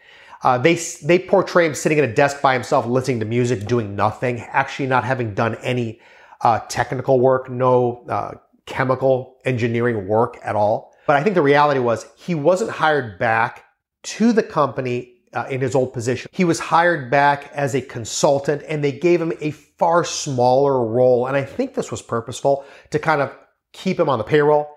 Uh, 0.43 0.57
they 0.57 0.75
they 1.03 1.19
portray 1.19 1.65
him 1.65 1.75
sitting 1.75 1.97
at 1.97 2.03
a 2.03 2.13
desk 2.13 2.41
by 2.41 2.53
himself, 2.53 2.85
listening 2.85 3.19
to 3.19 3.25
music, 3.25 3.65
doing 3.65 3.95
nothing, 3.95 4.39
actually 4.39 4.87
not 4.87 5.03
having 5.03 5.33
done 5.33 5.55
any 5.55 5.99
uh, 6.41 6.59
technical 6.69 7.19
work, 7.19 7.49
no 7.49 8.03
uh, 8.09 8.31
chemical 8.65 9.37
engineering 9.45 10.07
work 10.07 10.37
at 10.43 10.55
all. 10.55 10.93
But 11.07 11.15
I 11.15 11.23
think 11.23 11.35
the 11.35 11.41
reality 11.41 11.79
was 11.79 12.07
he 12.15 12.35
wasn't 12.35 12.71
hired 12.71 13.19
back 13.19 13.65
to 14.03 14.31
the 14.31 14.43
company 14.43 15.13
uh, 15.33 15.45
in 15.49 15.61
his 15.61 15.75
old 15.75 15.93
position. 15.93 16.29
He 16.31 16.45
was 16.45 16.59
hired 16.59 17.11
back 17.11 17.51
as 17.53 17.75
a 17.75 17.81
consultant 17.81 18.63
and 18.67 18.83
they 18.83 18.91
gave 18.91 19.21
him 19.21 19.33
a 19.41 19.51
far 19.51 20.03
smaller 20.03 20.85
role. 20.85 21.27
And 21.27 21.35
I 21.35 21.43
think 21.43 21.73
this 21.73 21.91
was 21.91 22.01
purposeful 22.01 22.65
to 22.91 22.99
kind 22.99 23.21
of 23.21 23.35
keep 23.75 23.99
him 23.99 24.09
on 24.09 24.17
the 24.17 24.23
payroll, 24.23 24.67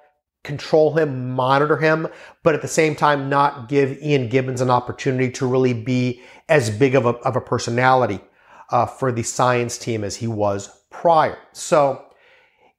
control 0.45 0.97
him, 0.97 1.31
monitor 1.31 1.77
him, 1.77 2.09
but 2.43 2.55
at 2.55 2.63
the 2.63 2.69
same 2.69 2.95
time, 2.95 3.29
not 3.29 3.69
give 3.69 4.03
Ian 4.03 4.29
Gibbons 4.29 4.61
an 4.61 4.71
opportunity 4.71 5.31
to 5.33 5.47
really 5.47 5.73
be 5.75 6.21
as 6.49 6.69
big 6.71 6.95
of 6.95 7.07
a, 7.07 7.11
of 7.11 7.37
a 7.37 7.41
personality 7.41 8.21
uh, 8.71 8.87
for 8.87 9.13
the 9.13 9.23
science 9.23 9.79
team 9.79 10.05
as 10.05 10.17
he 10.17 10.27
was 10.27 10.83
prior. 10.91 11.39
So 11.53 12.05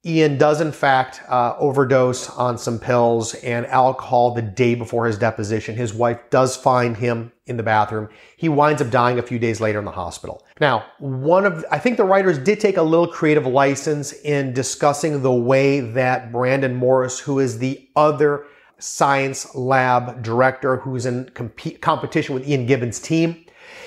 Ian 0.05 0.37
does, 0.37 0.61
in 0.61 0.71
fact, 0.71 1.21
uh, 1.27 1.55
overdose 1.59 2.29
on 2.29 2.57
some 2.57 2.79
pills 2.79 3.33
and 3.35 3.65
alcohol 3.65 4.33
the 4.33 4.41
day 4.41 4.73
before 4.73 5.05
his 5.05 5.17
deposition. 5.17 5.75
His 5.75 5.93
wife 5.93 6.19
does 6.29 6.55
find 6.55 6.95
him 6.95 7.33
in 7.47 7.57
the 7.57 7.63
bathroom. 7.63 8.07
He 8.37 8.47
winds 8.47 8.81
up 8.81 8.91
dying 8.91 9.19
a 9.19 9.21
few 9.21 9.37
days 9.39 9.59
later 9.59 9.77
in 9.77 9.83
the 9.83 9.91
hospital. 9.91 10.45
Now, 10.61 10.85
one 10.99 11.45
of, 11.45 11.65
I 11.69 11.79
think 11.79 11.97
the 11.97 12.05
writers 12.05 12.37
did 12.37 12.61
take 12.61 12.77
a 12.77 12.81
little 12.81 13.07
creative 13.07 13.45
license 13.45 14.13
in 14.13 14.53
discussing 14.53 15.21
the 15.21 15.33
way 15.33 15.81
that 15.81 16.31
Brandon 16.31 16.75
Morris, 16.75 17.19
who 17.19 17.39
is 17.39 17.59
the 17.59 17.89
other 17.97 18.45
science 18.77 19.53
lab 19.53 20.23
director 20.23 20.77
who's 20.77 21.05
in 21.05 21.29
comp- 21.33 21.81
competition 21.81 22.33
with 22.35 22.47
Ian 22.47 22.65
Gibbons' 22.65 23.01
team, 23.01 23.45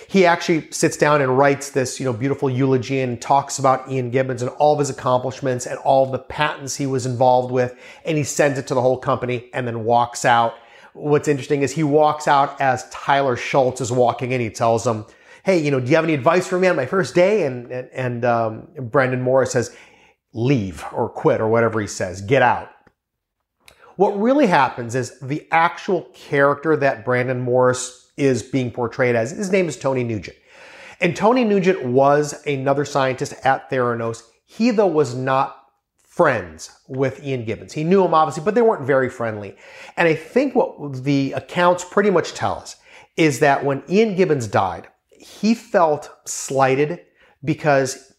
he 0.09 0.27
actually 0.27 0.71
sits 0.71 0.97
down 0.97 1.21
and 1.21 1.37
writes 1.37 1.71
this, 1.71 1.99
you 1.99 2.07
know, 2.07 2.13
beautiful 2.13 2.51
eulogy 2.51 3.01
and 3.01 3.21
talks 3.21 3.59
about 3.59 3.91
Ian 3.91 4.11
Gibbons 4.11 4.43
and 4.43 4.51
all 4.53 4.75
of 4.75 4.79
his 4.79 4.91
accomplishments 4.91 5.67
and 5.67 5.79
all 5.79 6.05
of 6.05 6.13
the 6.13 6.19
patents 6.19 6.77
he 6.77 6.87
was 6.87 7.07
involved 7.07 7.53
with. 7.53 7.77
And 8.05 8.19
he 8.19 8.25
sends 8.25 8.59
it 8.59 8.67
to 8.69 8.75
the 8.75 8.81
whole 8.81 8.99
company 8.99 9.51
and 9.55 9.67
then 9.67 9.85
walks 9.85 10.25
out. 10.25 10.55
What's 10.93 11.29
interesting 11.29 11.63
is 11.63 11.73
he 11.73 11.85
walks 11.85 12.29
out 12.29 12.61
as 12.61 12.89
Tyler 12.91 13.37
Schultz 13.37 13.81
is 13.81 13.91
walking 13.91 14.33
in. 14.33 14.41
He 14.41 14.51
tells 14.51 14.87
him, 14.87 15.07
Hey, 15.45 15.59
you 15.59 15.71
know, 15.71 15.81
do 15.81 15.89
you 15.89 15.97
have 15.97 16.05
any 16.05 16.15
advice 16.15 16.47
for 16.47 16.59
me 16.59 16.69
on 16.69 16.77
my 16.77 16.87
first 16.87 17.15
day? 17.15 17.47
And, 17.47 17.71
and, 17.73 17.89
and 17.93 18.25
um, 18.25 18.69
Brandon 18.79 19.21
Morris 19.21 19.53
says, 19.53 19.75
leave 20.33 20.85
or 20.93 21.09
quit 21.09 21.41
or 21.41 21.49
whatever 21.49 21.81
he 21.81 21.87
says, 21.87 22.21
get 22.21 22.43
out. 22.43 22.71
What 23.97 24.19
really 24.19 24.47
happens 24.47 24.95
is 24.95 25.19
the 25.21 25.47
actual 25.51 26.03
character 26.15 26.77
that 26.77 27.05
Brandon 27.05 27.41
Morris 27.41 28.11
is 28.17 28.43
being 28.43 28.71
portrayed 28.71 29.15
as. 29.15 29.31
His 29.31 29.53
name 29.53 29.69
is 29.69 29.77
Tony 29.77 30.05
Nugent. 30.05 30.37
And 31.01 31.17
Tony 31.17 31.45
Nugent 31.45 31.85
was 31.85 32.47
another 32.47 32.85
scientist 32.85 33.35
at 33.45 33.71
Theranos. 33.71 34.23
He, 34.45 34.71
though, 34.71 34.87
was 34.87 35.15
not 35.15 35.57
friends 36.13 36.71
with 36.89 37.25
Ian 37.25 37.45
Gibbons. 37.45 37.73
He 37.73 37.85
knew 37.85 38.05
him 38.05 38.13
obviously, 38.13 38.45
but 38.45 38.55
they 38.55 38.61
weren't 38.63 38.87
very 38.87 39.09
friendly. 39.09 39.57
And 39.97 40.07
I 40.07 40.15
think 40.15 40.55
what 40.55 41.05
the 41.05 41.33
accounts 41.33 41.85
pretty 41.85 42.11
much 42.11 42.35
tell 42.35 42.57
us 42.57 42.77
is 43.17 43.41
that 43.41 43.65
when 43.65 43.83
Ian 43.89 44.15
Gibbons 44.15 44.47
died, 44.47 44.89
he 45.11 45.55
felt 45.55 46.11
slighted 46.27 47.01
because 47.43 48.13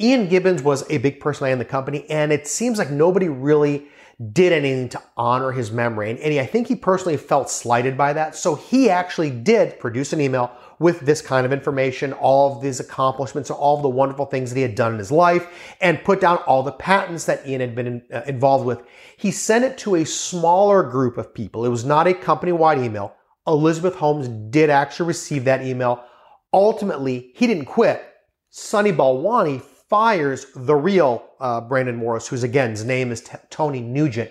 Ian 0.00 0.28
Gibbons 0.28 0.62
was 0.62 0.90
a 0.90 0.98
big 0.98 1.20
personality 1.20 1.52
in 1.52 1.58
the 1.58 1.64
company, 1.64 2.08
and 2.10 2.32
it 2.32 2.48
seems 2.48 2.78
like 2.78 2.90
nobody 2.90 3.28
really 3.28 3.88
did 4.32 4.52
anything 4.52 4.88
to 4.90 5.02
honor 5.16 5.52
his 5.52 5.72
memory. 5.72 6.10
And, 6.10 6.18
and 6.20 6.32
he, 6.32 6.40
I 6.40 6.46
think 6.46 6.68
he 6.68 6.76
personally 6.76 7.16
felt 7.16 7.50
slighted 7.50 7.96
by 7.96 8.12
that. 8.12 8.36
So 8.36 8.54
he 8.54 8.88
actually 8.88 9.30
did 9.30 9.80
produce 9.80 10.12
an 10.12 10.20
email 10.20 10.52
with 10.78 11.00
this 11.00 11.20
kind 11.20 11.46
of 11.46 11.52
information, 11.52 12.12
all 12.14 12.56
of 12.56 12.62
his 12.62 12.80
accomplishments, 12.80 13.50
all 13.50 13.76
of 13.76 13.82
the 13.82 13.88
wonderful 13.88 14.26
things 14.26 14.50
that 14.50 14.56
he 14.56 14.62
had 14.62 14.74
done 14.74 14.92
in 14.92 14.98
his 14.98 15.12
life, 15.12 15.46
and 15.80 16.02
put 16.04 16.20
down 16.20 16.38
all 16.46 16.62
the 16.62 16.72
patents 16.72 17.24
that 17.26 17.46
Ian 17.46 17.60
had 17.60 17.74
been 17.74 17.86
in, 17.86 18.02
uh, 18.12 18.22
involved 18.26 18.64
with. 18.64 18.82
He 19.16 19.30
sent 19.30 19.64
it 19.64 19.78
to 19.78 19.96
a 19.96 20.04
smaller 20.04 20.82
group 20.82 21.16
of 21.16 21.32
people. 21.32 21.64
It 21.64 21.70
was 21.70 21.84
not 21.84 22.06
a 22.06 22.14
company 22.14 22.52
wide 22.52 22.78
email. 22.78 23.14
Elizabeth 23.46 23.94
Holmes 23.94 24.28
did 24.50 24.70
actually 24.70 25.06
receive 25.08 25.44
that 25.44 25.64
email. 25.64 26.04
Ultimately, 26.52 27.32
he 27.34 27.46
didn't 27.46 27.66
quit. 27.66 28.04
Sunny 28.50 28.92
Balwani 28.92 29.60
fires 29.94 30.48
the 30.56 30.74
real 30.74 31.24
uh, 31.38 31.60
Brandon 31.60 31.94
Morris, 31.94 32.26
who's 32.26 32.42
again, 32.42 32.70
his 32.70 32.84
name 32.84 33.12
is 33.12 33.20
T- 33.20 33.36
Tony 33.48 33.80
Nugent, 33.80 34.28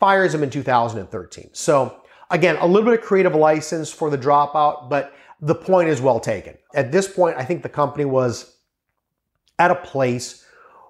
fires 0.00 0.34
him 0.34 0.42
in 0.42 0.50
2013. 0.50 1.50
So 1.52 2.02
again, 2.30 2.56
a 2.56 2.66
little 2.66 2.90
bit 2.90 2.98
of 2.98 3.06
creative 3.06 3.32
license 3.32 3.92
for 3.92 4.10
the 4.10 4.18
dropout, 4.18 4.90
but 4.90 5.14
the 5.40 5.54
point 5.54 5.88
is 5.88 6.00
well 6.00 6.18
taken. 6.18 6.58
At 6.74 6.90
this 6.90 7.06
point, 7.06 7.36
I 7.36 7.44
think 7.44 7.62
the 7.62 7.68
company 7.68 8.04
was 8.04 8.56
at 9.60 9.70
a 9.70 9.76
place 9.76 10.44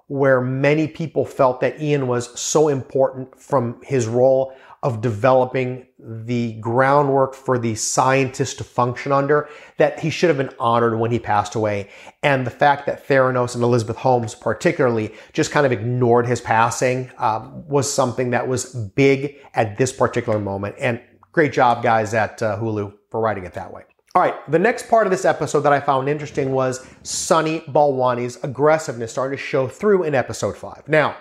where 0.07 0.41
many 0.41 0.87
people 0.87 1.23
felt 1.23 1.59
that 1.61 1.79
Ian 1.79 2.07
was 2.07 2.39
so 2.39 2.69
important 2.69 3.39
from 3.39 3.79
his 3.83 4.07
role 4.07 4.55
of 4.85 5.01
developing 5.01 5.87
the 5.97 6.53
groundwork 6.61 7.33
for 7.33 7.57
the 7.57 7.73
scientists 7.73 8.53
to 8.53 8.63
function 8.63 9.11
under 9.11 9.49
that 9.77 9.99
he 9.99 10.11
should 10.11 10.29
have 10.29 10.37
been 10.37 10.53
honored 10.59 10.99
when 10.99 11.09
he 11.09 11.17
passed 11.17 11.55
away. 11.55 11.89
And 12.21 12.45
the 12.45 12.51
fact 12.51 12.85
that 12.85 13.07
Theranos 13.07 13.55
and 13.55 13.63
Elizabeth 13.63 13.97
Holmes 13.97 14.35
particularly 14.35 15.11
just 15.33 15.49
kind 15.49 15.65
of 15.65 15.71
ignored 15.71 16.27
his 16.27 16.39
passing 16.39 17.09
um, 17.17 17.67
was 17.67 17.91
something 17.91 18.29
that 18.29 18.47
was 18.47 18.75
big 18.75 19.37
at 19.55 19.79
this 19.79 19.91
particular 19.91 20.37
moment. 20.37 20.75
And 20.77 21.01
great 21.31 21.51
job, 21.51 21.81
guys, 21.81 22.13
at 22.13 22.43
uh, 22.43 22.59
Hulu 22.59 22.93
for 23.09 23.19
writing 23.19 23.43
it 23.43 23.53
that 23.53 23.73
way. 23.73 23.85
All 24.13 24.21
right, 24.21 24.35
the 24.51 24.59
next 24.59 24.87
part 24.87 25.07
of 25.07 25.11
this 25.11 25.25
episode 25.25 25.61
that 25.61 25.73
I 25.73 25.79
found 25.79 26.07
interesting 26.07 26.51
was 26.51 26.87
Sunny 27.01 27.61
Balwani's 27.61 28.37
aggressiveness 28.43 29.11
starting 29.11 29.35
to 29.35 29.43
show 29.43 29.67
through 29.67 30.03
in 30.03 30.13
episode 30.13 30.55
five. 30.55 30.87
Now, 30.87 31.17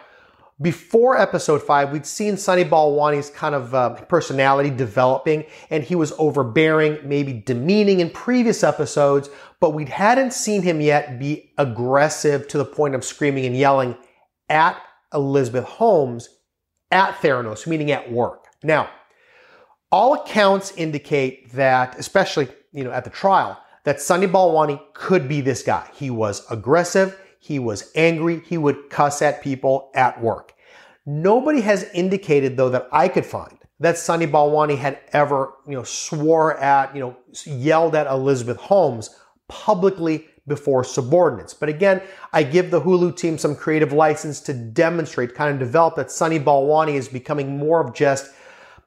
before 0.64 1.16
episode 1.16 1.62
five, 1.62 1.92
we'd 1.92 2.06
seen 2.06 2.38
Sunny 2.38 2.64
Balwani's 2.64 3.28
kind 3.28 3.54
of 3.54 3.74
uh, 3.74 3.90
personality 4.06 4.70
developing, 4.70 5.44
and 5.68 5.84
he 5.84 5.94
was 5.94 6.12
overbearing, 6.18 6.98
maybe 7.04 7.34
demeaning 7.34 8.00
in 8.00 8.08
previous 8.08 8.64
episodes, 8.64 9.28
but 9.60 9.70
we 9.70 9.84
hadn't 9.84 10.32
seen 10.32 10.62
him 10.62 10.80
yet 10.80 11.18
be 11.18 11.52
aggressive 11.58 12.48
to 12.48 12.58
the 12.58 12.64
point 12.64 12.94
of 12.94 13.04
screaming 13.04 13.44
and 13.44 13.54
yelling 13.54 13.94
at 14.48 14.80
Elizabeth 15.12 15.64
Holmes 15.64 16.30
at 16.90 17.14
Theranos, 17.16 17.66
meaning 17.66 17.90
at 17.90 18.10
work. 18.10 18.46
Now, 18.62 18.88
all 19.92 20.14
accounts 20.14 20.72
indicate 20.76 21.52
that, 21.52 21.98
especially 21.98 22.48
you 22.72 22.84
know 22.84 22.90
at 22.90 23.04
the 23.04 23.10
trial, 23.10 23.60
that 23.84 24.00
Sunny 24.00 24.26
Balwani 24.26 24.80
could 24.94 25.28
be 25.28 25.42
this 25.42 25.62
guy. 25.62 25.88
He 25.92 26.08
was 26.08 26.44
aggressive. 26.50 27.20
He 27.38 27.58
was 27.58 27.92
angry. 27.94 28.40
He 28.46 28.56
would 28.56 28.88
cuss 28.88 29.20
at 29.20 29.42
people 29.42 29.90
at 29.94 30.22
work. 30.22 30.53
Nobody 31.06 31.60
has 31.60 31.84
indicated, 31.94 32.56
though, 32.56 32.70
that 32.70 32.88
I 32.92 33.08
could 33.08 33.26
find 33.26 33.58
that 33.80 33.98
Sunny 33.98 34.26
Balwani 34.26 34.78
had 34.78 35.00
ever, 35.12 35.52
you 35.66 35.74
know, 35.74 35.82
swore 35.82 36.58
at, 36.58 36.94
you 36.94 37.00
know, 37.00 37.16
yelled 37.44 37.94
at 37.94 38.06
Elizabeth 38.06 38.56
Holmes 38.56 39.10
publicly 39.48 40.26
before 40.46 40.84
subordinates. 40.84 41.54
But 41.54 41.68
again, 41.68 42.02
I 42.32 42.42
give 42.42 42.70
the 42.70 42.80
Hulu 42.80 43.16
team 43.16 43.38
some 43.38 43.56
creative 43.56 43.92
license 43.92 44.40
to 44.40 44.54
demonstrate, 44.54 45.34
kind 45.34 45.52
of 45.52 45.58
develop 45.58 45.96
that 45.96 46.10
Sunny 46.10 46.38
Balwani 46.38 46.94
is 46.94 47.08
becoming 47.08 47.56
more 47.58 47.84
of 47.84 47.94
just 47.94 48.30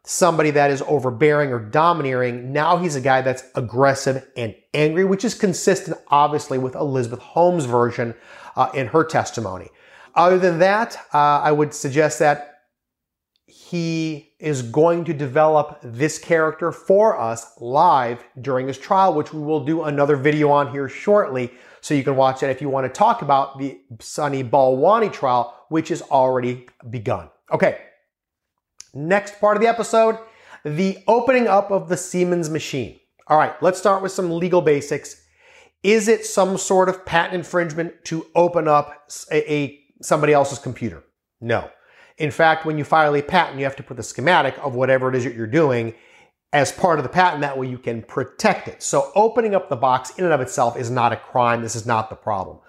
somebody 0.04 0.52
that 0.52 0.72
is 0.72 0.82
overbearing 0.88 1.52
or 1.52 1.60
domineering. 1.60 2.54
Now 2.54 2.78
he's 2.78 2.96
a 2.96 3.02
guy 3.02 3.22
that's 3.22 3.44
aggressive 3.56 4.26
and 4.38 4.56
angry, 4.74 5.04
which 5.04 5.26
is 5.26 5.34
consistent, 5.34 5.98
obviously, 6.08 6.58
with 6.58 6.76
Elizabeth 6.76 7.20
Holmes' 7.20 7.66
version 7.66 8.16
uh, 8.56 8.70
in 8.74 8.88
her 8.88 9.04
testimony. 9.04 9.70
Other 10.18 10.40
than 10.40 10.58
that, 10.60 10.98
uh, 11.14 11.42
I 11.44 11.52
would 11.52 11.74
suggest 11.74 12.20
that 12.20 12.56
he 13.46 14.34
is 14.40 14.64
going 14.64 15.06
to 15.06 15.14
develop 15.14 15.80
this 15.84 16.18
character 16.18 16.72
for 16.72 17.20
us 17.20 17.54
live 17.62 18.24
during 18.42 18.68
his 18.68 18.80
trial, 18.80 19.14
which 19.14 19.32
we 19.32 19.42
will 19.42 19.64
do 19.64 19.84
another 19.84 20.16
video 20.16 20.50
on 20.50 20.72
here 20.72 20.90
shortly. 20.90 21.52
So 21.82 21.94
you 21.94 22.04
can 22.04 22.16
watch 22.16 22.40
that 22.40 22.50
if 22.50 22.62
you 22.62 22.68
want 22.70 22.86
to 22.86 22.98
talk 22.98 23.22
about 23.22 23.60
the 23.60 23.80
Sunny 24.00 24.44
Balwani 24.44 25.14
trial, 25.14 25.56
which 25.70 25.92
is 25.92 26.02
already 26.02 26.66
begun. 26.90 27.30
Okay. 27.52 27.80
Next 28.96 29.40
part 29.40 29.56
of 29.56 29.62
the 29.62 29.70
episode, 29.70 30.18
the 30.66 30.98
opening 31.08 31.48
up 31.48 31.70
of 31.72 31.90
the 31.90 31.98
Siemens 31.98 32.50
machine. 32.50 33.00
All 33.28 33.38
right, 33.38 33.62
let's 33.62 33.78
start 33.78 34.02
with 34.02 34.12
some 34.12 34.32
legal 34.32 34.62
basics. 34.62 35.22
Is 35.84 36.08
it 36.08 36.26
some 36.26 36.58
sort 36.58 36.90
of 36.90 37.06
patent 37.06 37.36
infringement 37.36 38.04
to 38.06 38.26
open 38.34 38.68
up 38.68 39.12
a, 39.32 39.54
a 39.54 39.84
somebody 40.02 40.34
else's 40.34 40.60
computer? 40.60 41.04
No. 41.42 41.70
In 42.18 42.32
fact, 42.32 42.66
when 42.66 42.78
you 42.78 42.84
file 42.84 43.16
a 43.16 43.22
patent, 43.22 43.60
you 43.60 43.66
have 43.66 43.76
to 43.76 43.84
put 43.84 43.98
the 43.98 44.04
schematic 44.04 44.58
of 44.64 44.76
whatever 44.76 45.10
it 45.10 45.16
is 45.16 45.24
that 45.24 45.36
you're 45.36 45.48
doing 45.48 45.94
as 46.54 46.72
part 46.72 46.98
of 46.98 47.04
the 47.04 47.10
patent. 47.10 47.42
That 47.42 47.58
way 47.58 47.68
you 47.68 47.78
can 47.78 48.02
protect 48.02 48.68
it. 48.68 48.82
So 48.82 49.12
opening 49.16 49.54
up 49.54 49.70
the 49.70 49.76
box 49.76 50.12
in 50.18 50.26
and 50.26 50.34
of 50.34 50.42
itself 50.42 50.78
is 50.78 50.90
not 50.90 51.14
a 51.14 51.18
crime. 51.18 51.62
This 51.62 51.76
is 51.76 51.86
not 51.86 52.10
the 52.10 52.16
problem. 52.16 52.60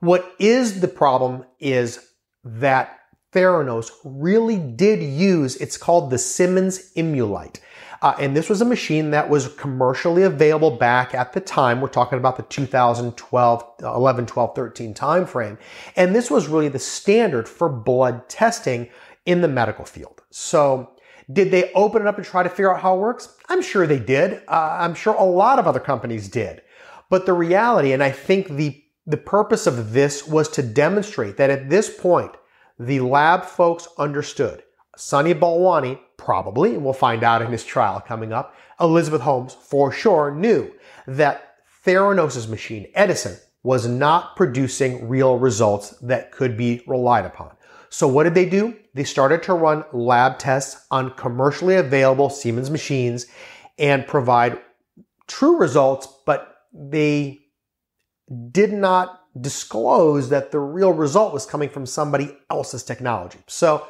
What 0.00 0.34
is 0.38 0.80
the 0.80 0.88
problem 0.88 1.44
is 1.58 2.12
that 2.44 2.98
Theranos 3.32 3.90
really 4.04 4.58
did 4.58 5.02
use, 5.02 5.56
it's 5.56 5.76
called 5.76 6.10
the 6.10 6.18
Siemens 6.18 6.92
Immulite. 6.94 7.60
Uh, 8.00 8.14
and 8.20 8.36
this 8.36 8.48
was 8.48 8.60
a 8.60 8.64
machine 8.64 9.10
that 9.10 9.28
was 9.28 9.48
commercially 9.54 10.22
available 10.22 10.70
back 10.70 11.14
at 11.14 11.32
the 11.32 11.40
time. 11.40 11.80
We're 11.80 11.88
talking 11.88 12.18
about 12.18 12.36
the 12.36 12.44
2012, 12.44 13.64
11, 13.82 14.26
12, 14.26 14.54
13 14.54 14.94
timeframe. 14.94 15.58
And 15.96 16.14
this 16.14 16.30
was 16.30 16.48
really 16.48 16.68
the 16.68 16.78
standard 16.78 17.48
for 17.48 17.68
blood 17.68 18.28
testing 18.28 18.88
in 19.26 19.40
the 19.40 19.48
medical 19.48 19.84
field. 19.84 20.22
So 20.30 20.92
did 21.30 21.50
they 21.50 21.72
open 21.72 22.02
it 22.02 22.08
up 22.08 22.16
and 22.16 22.26
try 22.26 22.42
to 22.42 22.48
figure 22.48 22.74
out 22.74 22.80
how 22.80 22.96
it 22.96 23.00
works? 23.00 23.36
I'm 23.48 23.62
sure 23.62 23.86
they 23.86 23.98
did. 23.98 24.42
Uh, 24.48 24.78
I'm 24.80 24.94
sure 24.94 25.14
a 25.14 25.24
lot 25.24 25.58
of 25.58 25.66
other 25.66 25.80
companies 25.80 26.28
did. 26.28 26.62
But 27.10 27.26
the 27.26 27.32
reality, 27.32 27.92
and 27.92 28.02
I 28.02 28.10
think 28.10 28.48
the, 28.48 28.82
the 29.06 29.16
purpose 29.16 29.66
of 29.66 29.92
this 29.92 30.26
was 30.26 30.48
to 30.50 30.62
demonstrate 30.62 31.36
that 31.36 31.50
at 31.50 31.68
this 31.68 31.94
point, 31.94 32.32
the 32.78 33.00
lab 33.00 33.44
folks 33.44 33.88
understood. 33.98 34.62
Sunny 34.98 35.32
Balwani 35.32 36.00
probably, 36.16 36.74
and 36.74 36.84
we'll 36.84 36.92
find 36.92 37.22
out 37.22 37.40
in 37.40 37.52
his 37.52 37.64
trial 37.64 38.00
coming 38.00 38.32
up, 38.32 38.54
Elizabeth 38.80 39.20
Holmes 39.20 39.54
for 39.54 39.92
sure 39.92 40.34
knew 40.34 40.72
that 41.06 41.54
Theranos' 41.86 42.48
machine, 42.48 42.88
Edison, 42.94 43.36
was 43.62 43.86
not 43.86 44.34
producing 44.34 45.08
real 45.08 45.38
results 45.38 45.90
that 46.02 46.32
could 46.32 46.56
be 46.56 46.82
relied 46.86 47.24
upon. 47.24 47.52
So 47.90 48.08
what 48.08 48.24
did 48.24 48.34
they 48.34 48.48
do? 48.48 48.76
They 48.94 49.04
started 49.04 49.42
to 49.44 49.54
run 49.54 49.84
lab 49.92 50.38
tests 50.38 50.84
on 50.90 51.10
commercially 51.10 51.76
available 51.76 52.28
Siemens 52.28 52.70
machines 52.70 53.26
and 53.78 54.06
provide 54.06 54.58
true 55.28 55.58
results, 55.58 56.08
but 56.26 56.56
they 56.72 57.38
did 58.50 58.72
not 58.72 59.20
disclose 59.40 60.28
that 60.30 60.50
the 60.50 60.58
real 60.58 60.92
result 60.92 61.32
was 61.32 61.46
coming 61.46 61.68
from 61.68 61.86
somebody 61.86 62.36
else's 62.50 62.82
technology. 62.82 63.38
So 63.46 63.86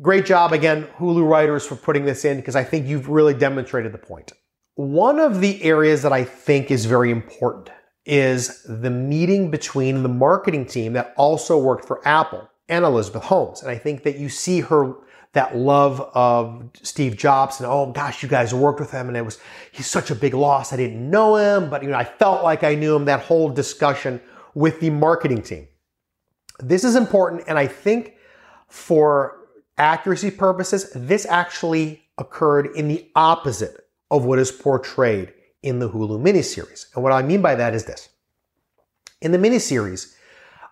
great 0.00 0.26
job 0.26 0.52
again, 0.52 0.86
Hulu 0.98 1.28
writers 1.28 1.66
for 1.66 1.76
putting 1.76 2.04
this 2.04 2.24
in 2.24 2.36
because 2.36 2.56
I 2.56 2.64
think 2.64 2.86
you've 2.86 3.08
really 3.08 3.34
demonstrated 3.34 3.92
the 3.92 3.98
point. 3.98 4.32
One 4.74 5.18
of 5.18 5.40
the 5.40 5.62
areas 5.62 6.02
that 6.02 6.12
I 6.12 6.24
think 6.24 6.70
is 6.70 6.84
very 6.84 7.10
important 7.10 7.70
is 8.04 8.62
the 8.62 8.90
meeting 8.90 9.50
between 9.50 10.02
the 10.02 10.08
marketing 10.08 10.66
team 10.66 10.92
that 10.94 11.12
also 11.16 11.58
worked 11.58 11.84
for 11.84 12.06
Apple 12.06 12.48
and 12.68 12.84
Elizabeth 12.84 13.24
Holmes. 13.24 13.62
And 13.62 13.70
I 13.70 13.76
think 13.76 14.02
that 14.04 14.18
you 14.18 14.28
see 14.28 14.60
her 14.60 14.94
that 15.32 15.56
love 15.56 16.00
of 16.14 16.70
Steve 16.82 17.16
Jobs 17.16 17.60
and 17.60 17.66
oh 17.66 17.92
gosh, 17.92 18.22
you 18.22 18.28
guys 18.28 18.54
worked 18.54 18.80
with 18.80 18.90
him 18.90 19.08
and 19.08 19.16
it 19.16 19.24
was 19.24 19.38
he's 19.72 19.86
such 19.86 20.10
a 20.10 20.14
big 20.14 20.32
loss. 20.32 20.72
I 20.72 20.76
didn't 20.76 21.10
know 21.10 21.36
him, 21.36 21.68
but 21.68 21.82
you 21.82 21.90
know, 21.90 21.98
I 21.98 22.04
felt 22.04 22.42
like 22.42 22.64
I 22.64 22.74
knew 22.74 22.96
him. 22.96 23.04
That 23.04 23.20
whole 23.20 23.50
discussion 23.50 24.20
with 24.54 24.80
the 24.80 24.90
marketing 24.90 25.42
team. 25.42 25.68
This 26.60 26.82
is 26.82 26.96
important, 26.96 27.44
and 27.46 27.58
I 27.58 27.66
think 27.66 28.14
for 28.68 29.37
accuracy 29.78 30.30
purposes, 30.30 30.90
this 30.94 31.26
actually 31.26 32.02
occurred 32.18 32.66
in 32.74 32.88
the 32.88 33.10
opposite 33.14 33.88
of 34.10 34.24
what 34.24 34.38
is 34.38 34.50
portrayed 34.50 35.32
in 35.62 35.78
the 35.78 35.90
Hulu 35.90 36.20
miniseries. 36.20 36.86
And 36.94 37.02
what 37.02 37.12
I 37.12 37.22
mean 37.22 37.42
by 37.42 37.54
that 37.54 37.74
is 37.74 37.84
this. 37.84 38.08
In 39.20 39.32
the 39.32 39.38
miniseries, 39.38 40.14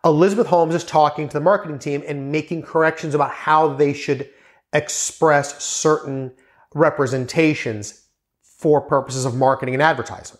Elizabeth 0.05 0.47
Holmes 0.47 0.75
is 0.75 0.85
talking 0.85 1.29
to 1.29 1.35
the 1.35 1.45
marketing 1.45 1.79
team 1.79 2.03
and 2.07 2.31
making 2.31 2.63
corrections 2.63 3.15
about 3.15 3.33
how 3.33 3.75
they 3.75 3.93
should 3.93 4.31
express 4.73 5.63
certain 5.63 6.33
representations 6.75 8.03
for 8.43 8.81
purposes 8.81 9.25
of 9.25 9.35
marketing 9.35 9.75
and 9.75 9.83
advertising. 9.83 10.39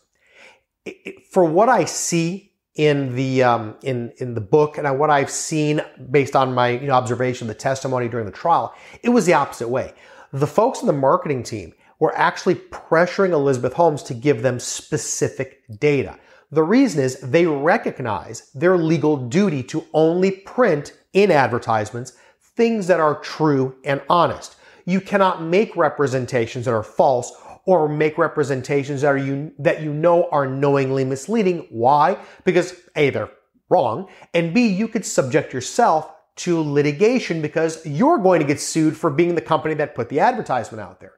For 1.31 1.45
what 1.45 1.69
I 1.69 1.85
see 1.85 2.53
in 2.77 3.15
the 3.15 3.43
um, 3.43 3.77
in 3.83 4.13
in 4.19 4.35
the 4.35 4.41
book 4.41 4.79
and 4.79 4.99
what 4.99 5.11
I've 5.11 5.31
seen 5.31 5.81
based 6.11 6.37
on 6.37 6.55
my 6.55 6.71
you 6.71 6.87
know, 6.87 6.95
observation, 6.95 7.49
the 7.49 7.55
testimony 7.55 8.09
during 8.09 8.27
the 8.27 8.33
trial, 8.33 8.75
it 9.03 9.11
was 9.11 9.27
the 9.27 9.35
opposite 9.35 9.69
way. 9.69 9.95
The 10.33 10.47
folks 10.47 10.81
in 10.81 10.87
the 10.87 10.93
marketing 10.93 11.43
team 11.43 11.73
were 11.99 12.17
actually 12.17 12.57
pressuring 12.57 13.31
Elizabeth 13.31 13.73
Holmes 13.73 14.03
to 14.05 14.15
give 14.15 14.43
them 14.43 14.61
specific 14.61 15.63
data. 15.81 16.19
The 16.53 16.63
reason 16.63 17.03
is 17.03 17.19
they 17.21 17.47
recognize 17.47 18.51
their 18.55 18.77
legal 18.77 19.17
duty 19.17 19.63
to 19.65 19.85
only 19.95 20.31
print 20.31 20.93
in 21.13 21.31
advertisements 21.31 22.13
things 22.57 22.87
that 22.87 23.01
are 23.01 23.21
true 23.21 23.75
and 23.85 24.01
honest. 24.09 24.57
You 24.85 25.01
cannot 25.01 25.43
make 25.43 25.77
representations 25.77 26.65
that 26.65 26.75
are 26.75 26.83
false 26.83 27.33
or 27.67 27.89
make 27.89 28.17
representations 28.17 29.03
that 29.03 29.09
are 29.09 29.19
you 29.19 29.53
that 29.59 29.83
you 29.83 29.93
know 29.93 30.29
are 30.31 30.47
knowingly 30.47 31.05
misleading. 31.05 31.67
Why? 31.71 32.17
Because 32.45 32.75
A, 32.95 33.11
they're 33.11 33.31
wrong, 33.69 34.09
and 34.33 34.55
B, 34.55 34.69
you 34.69 34.89
could 34.89 35.05
subject 35.05 35.53
yourself 35.53 36.13
to 36.37 36.61
litigation 36.61 37.43
because 37.43 37.85
you're 37.85 38.19
going 38.19 38.41
to 38.41 38.47
get 38.47 38.61
sued 38.61 38.97
for 38.97 39.11
being 39.11 39.35
the 39.35 39.41
company 39.41 39.75
that 39.75 39.95
put 39.95 40.09
the 40.09 40.21
advertisement 40.21 40.81
out 40.81 41.01
there. 41.01 41.15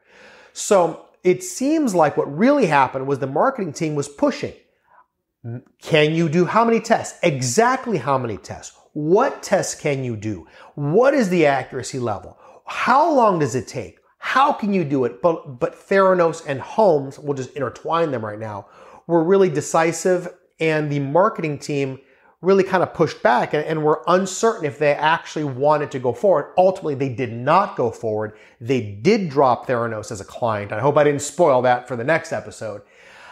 So 0.53 1.07
it 1.25 1.43
seems 1.43 1.95
like 1.95 2.17
what 2.17 2.35
really 2.37 2.67
happened 2.67 3.07
was 3.07 3.19
the 3.19 3.27
marketing 3.27 3.73
team 3.73 3.95
was 3.95 4.09
pushing. 4.09 4.55
Can 5.83 6.15
you 6.15 6.29
do 6.29 6.45
how 6.45 6.65
many 6.65 6.81
tests? 6.81 7.19
Exactly 7.23 7.99
how 7.99 8.17
many 8.19 8.37
tests? 8.37 8.77
What 8.93 9.43
tests 9.43 9.81
can 9.81 10.05
you 10.05 10.17
do? 10.17 10.47
What 10.75 11.15
is 11.15 11.29
the 11.29 11.47
accuracy 11.47 11.99
level? 11.99 12.39
How 12.67 13.13
long 13.13 13.39
does 13.39 13.55
it 13.55 13.69
take? 13.69 13.98
How 14.29 14.53
can 14.53 14.75
you 14.75 14.85
do 14.85 15.07
it? 15.07 15.23
But, 15.23 15.59
but 15.59 15.75
Theranos 15.75 16.45
and 16.47 16.61
Holmes, 16.61 17.19
we'll 17.19 17.33
just 17.33 17.57
intertwine 17.57 18.11
them 18.11 18.23
right 18.23 18.39
now, 18.39 18.67
were 19.07 19.25
really 19.25 19.49
decisive 19.49 20.29
and 20.61 20.93
the 20.93 20.99
marketing 20.99 21.59
team 21.59 21.99
really 22.43 22.63
kind 22.63 22.83
of 22.83 22.93
pushed 22.93 23.23
back 23.23 23.55
and, 23.55 23.65
and, 23.65 23.83
were 23.83 24.05
uncertain 24.07 24.67
if 24.67 24.79
they 24.79 24.93
actually 24.93 25.45
wanted 25.45 25.91
to 25.93 25.99
go 25.99 26.13
forward. 26.13 26.53
Ultimately, 26.59 26.95
they 26.95 27.09
did 27.09 27.33
not 27.33 27.75
go 27.75 27.91
forward. 27.91 28.37
They 28.61 28.83
did 28.83 29.31
drop 29.31 29.67
Theranos 29.67 30.13
as 30.13 30.21
a 30.21 30.27
client. 30.27 30.73
I 30.73 30.81
hope 30.81 30.99
I 30.99 31.05
didn't 31.05 31.23
spoil 31.23 31.63
that 31.63 31.89
for 31.89 31.97
the 31.97 32.05
next 32.05 32.31
episode 32.31 32.83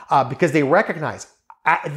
uh, 0.08 0.24
because 0.24 0.52
they 0.52 0.62
recognized 0.62 1.28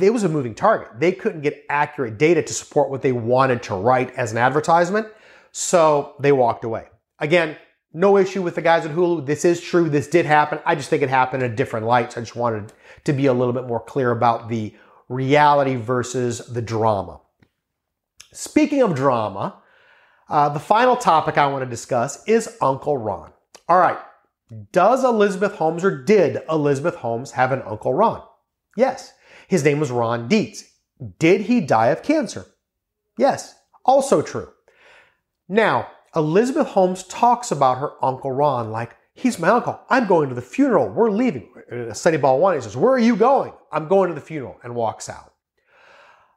it 0.01 0.12
was 0.12 0.25
a 0.25 0.29
moving 0.29 0.53
target. 0.53 0.89
They 1.00 1.13
couldn't 1.13 1.39
get 1.39 1.63
accurate 1.70 2.18
data 2.18 2.44
to 2.44 2.53
support 2.53 2.89
what 2.89 3.01
they 3.01 3.13
wanted 3.13 3.63
to 3.63 3.75
write 3.75 4.13
as 4.15 4.34
an 4.34 4.38
advertisement. 4.38 5.08
So 5.53 6.15
they 6.20 6.34
walked 6.34 6.65
away. 6.65 6.88
Again, 7.20 7.56
no 7.93 8.17
issue 8.17 8.41
with 8.41 8.55
the 8.55 8.62
guys 8.62 8.86
at 8.86 8.91
Hulu. 8.91 9.25
This 9.25 9.46
is 9.46 9.62
true. 9.62 9.89
This 9.89 10.08
did 10.08 10.25
happen. 10.25 10.60
I 10.65 10.75
just 10.75 10.89
think 10.89 11.01
it 11.01 11.10
happened 11.10 11.43
in 11.43 11.51
a 11.51 11.55
different 11.55 11.86
light. 11.86 12.13
So 12.13 12.22
I 12.22 12.24
just 12.24 12.36
wanted 12.36 12.72
to 13.05 13.13
be 13.13 13.25
a 13.25 13.34
little 13.34 13.53
bit 13.53 13.65
more 13.65 13.79
clear 13.79 14.12
about 14.12 14.50
the 14.50 14.74
reality 15.08 15.75
versus 15.75 16.39
the 16.39 16.62
drama. 16.62 17.19
Speaking 18.31 18.84
of 18.84 18.93
drama, 18.93 19.62
uh, 20.29 20.50
the 20.50 20.60
final 20.60 20.96
topic 20.96 21.38
I 21.38 21.48
want 21.48 21.63
to 21.63 21.69
discuss 21.69 22.24
is 22.27 22.58
Uncle 22.62 22.98
Ron. 22.98 23.31
All 23.67 23.79
right. 23.79 23.98
Does 24.72 25.03
Elizabeth 25.03 25.55
Holmes 25.55 25.84
or 25.84 26.03
did 26.03 26.41
Elizabeth 26.50 26.96
Holmes 26.96 27.31
have 27.31 27.51
an 27.51 27.63
Uncle 27.63 27.93
Ron? 27.93 28.22
Yes. 28.77 29.13
His 29.48 29.63
name 29.63 29.79
was 29.79 29.91
Ron 29.91 30.27
Dietz. 30.27 30.63
Did 31.17 31.41
he 31.41 31.62
die 31.62 31.88
of 31.88 32.03
cancer? 32.03 32.46
Yes. 33.17 33.55
Also 33.84 34.22
true. 34.22 34.50
Now, 35.48 35.88
Elizabeth 36.16 36.68
Holmes 36.68 37.04
talks 37.04 37.51
about 37.51 37.78
her 37.78 37.94
Uncle 38.04 38.32
Ron 38.32 38.72
like, 38.72 38.96
he's 39.13 39.39
my 39.39 39.50
uncle. 39.50 39.80
I'm 39.89 40.08
going 40.08 40.30
to 40.30 40.36
the 40.36 40.42
funeral. 40.42 40.89
We're 40.89 41.12
leaving. 41.12 41.50
Uh, 41.72 41.94
Sunny 41.94 42.18
Balwani 42.18 42.62
says, 42.63 42.78
where 42.78 42.94
are 42.94 43.00
you 43.00 43.16
going? 43.16 43.54
I'm 43.72 43.88
going 43.88 44.10
to 44.10 44.16
the 44.16 44.22
funeral 44.22 44.60
and 44.63 44.75
walks 44.75 45.10
out. 45.10 45.34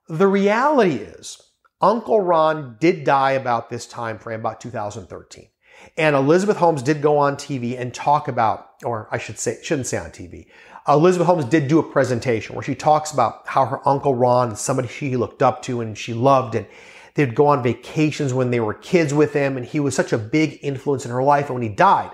The 0.08 0.26
reality 0.26 0.96
is, 0.96 1.40
Uncle 1.80 2.20
Ron 2.20 2.76
did 2.80 3.04
die 3.04 3.32
about 3.32 3.70
this 3.70 3.86
time 3.86 4.18
frame, 4.18 4.40
about 4.40 4.60
2013. 4.60 5.48
And 5.96 6.14
Elizabeth 6.14 6.58
Holmes 6.58 6.82
did 6.82 7.02
go 7.02 7.18
on 7.18 7.36
TV 7.36 7.78
and 7.78 7.92
talk 7.92 8.28
about, 8.28 8.70
or 8.84 9.08
I 9.10 9.18
should 9.18 9.38
say, 9.38 9.58
shouldn't 9.62 9.88
say 9.88 9.98
on 9.98 10.10
TV. 10.10 10.46
Elizabeth 10.86 11.26
Holmes 11.26 11.44
did 11.44 11.68
do 11.68 11.78
a 11.78 11.82
presentation 11.82 12.54
where 12.54 12.62
she 12.62 12.74
talks 12.74 13.12
about 13.12 13.46
how 13.46 13.66
her 13.66 13.86
Uncle 13.88 14.14
Ron 14.14 14.56
somebody 14.56 14.88
she 14.88 15.16
looked 15.16 15.42
up 15.42 15.62
to 15.62 15.80
and 15.80 15.96
she 15.96 16.12
loved 16.12 16.54
and 16.54 16.66
They'd 17.14 17.34
go 17.34 17.46
on 17.46 17.62
vacations 17.62 18.32
when 18.32 18.50
they 18.50 18.60
were 18.60 18.74
kids 18.74 19.12
with 19.12 19.32
him, 19.32 19.56
and 19.56 19.66
he 19.66 19.80
was 19.80 19.94
such 19.94 20.12
a 20.12 20.18
big 20.18 20.58
influence 20.62 21.04
in 21.04 21.10
her 21.10 21.22
life. 21.22 21.46
And 21.46 21.54
when 21.56 21.62
he 21.62 21.68
died, 21.68 22.10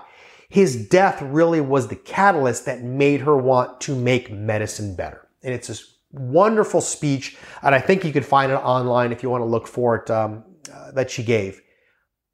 his 0.49 0.87
death 0.89 1.21
really 1.21 1.61
was 1.61 1.87
the 1.87 1.95
catalyst 1.95 2.65
that 2.65 2.81
made 2.81 3.21
her 3.21 3.37
want 3.37 3.79
to 3.81 3.95
make 3.95 4.31
medicine 4.31 4.95
better. 4.95 5.27
And 5.43 5.53
it's 5.53 5.67
this 5.67 5.95
wonderful 6.11 6.81
speech, 6.81 7.37
and 7.61 7.75
I 7.75 7.79
think 7.79 8.03
you 8.03 8.11
could 8.11 8.25
find 8.25 8.51
it 8.51 8.55
online 8.55 9.11
if 9.11 9.23
you 9.23 9.29
want 9.29 9.41
to 9.41 9.45
look 9.45 9.67
for 9.67 9.95
it 9.95 10.09
um, 10.09 10.43
uh, 10.73 10.91
that 10.91 11.11
she 11.11 11.23
gave. 11.23 11.61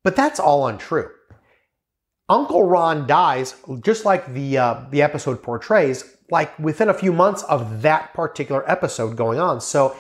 But 0.04 0.16
that's 0.16 0.40
all 0.40 0.68
untrue. 0.68 1.10
Uncle 2.30 2.64
Ron 2.64 3.06
dies 3.06 3.56
just 3.84 4.06
like 4.06 4.34
the 4.34 4.58
uh, 4.58 4.86
the 4.90 5.02
episode 5.02 5.44
portrays, 5.44 6.18
like 6.32 6.58
within 6.58 6.90
a 6.90 6.94
few 6.94 7.14
months 7.14 7.44
of 7.44 7.84
that 7.84 8.14
particular 8.14 8.68
episode 8.70 9.16
going 9.16 9.40
on. 9.40 9.62
So 9.62 9.96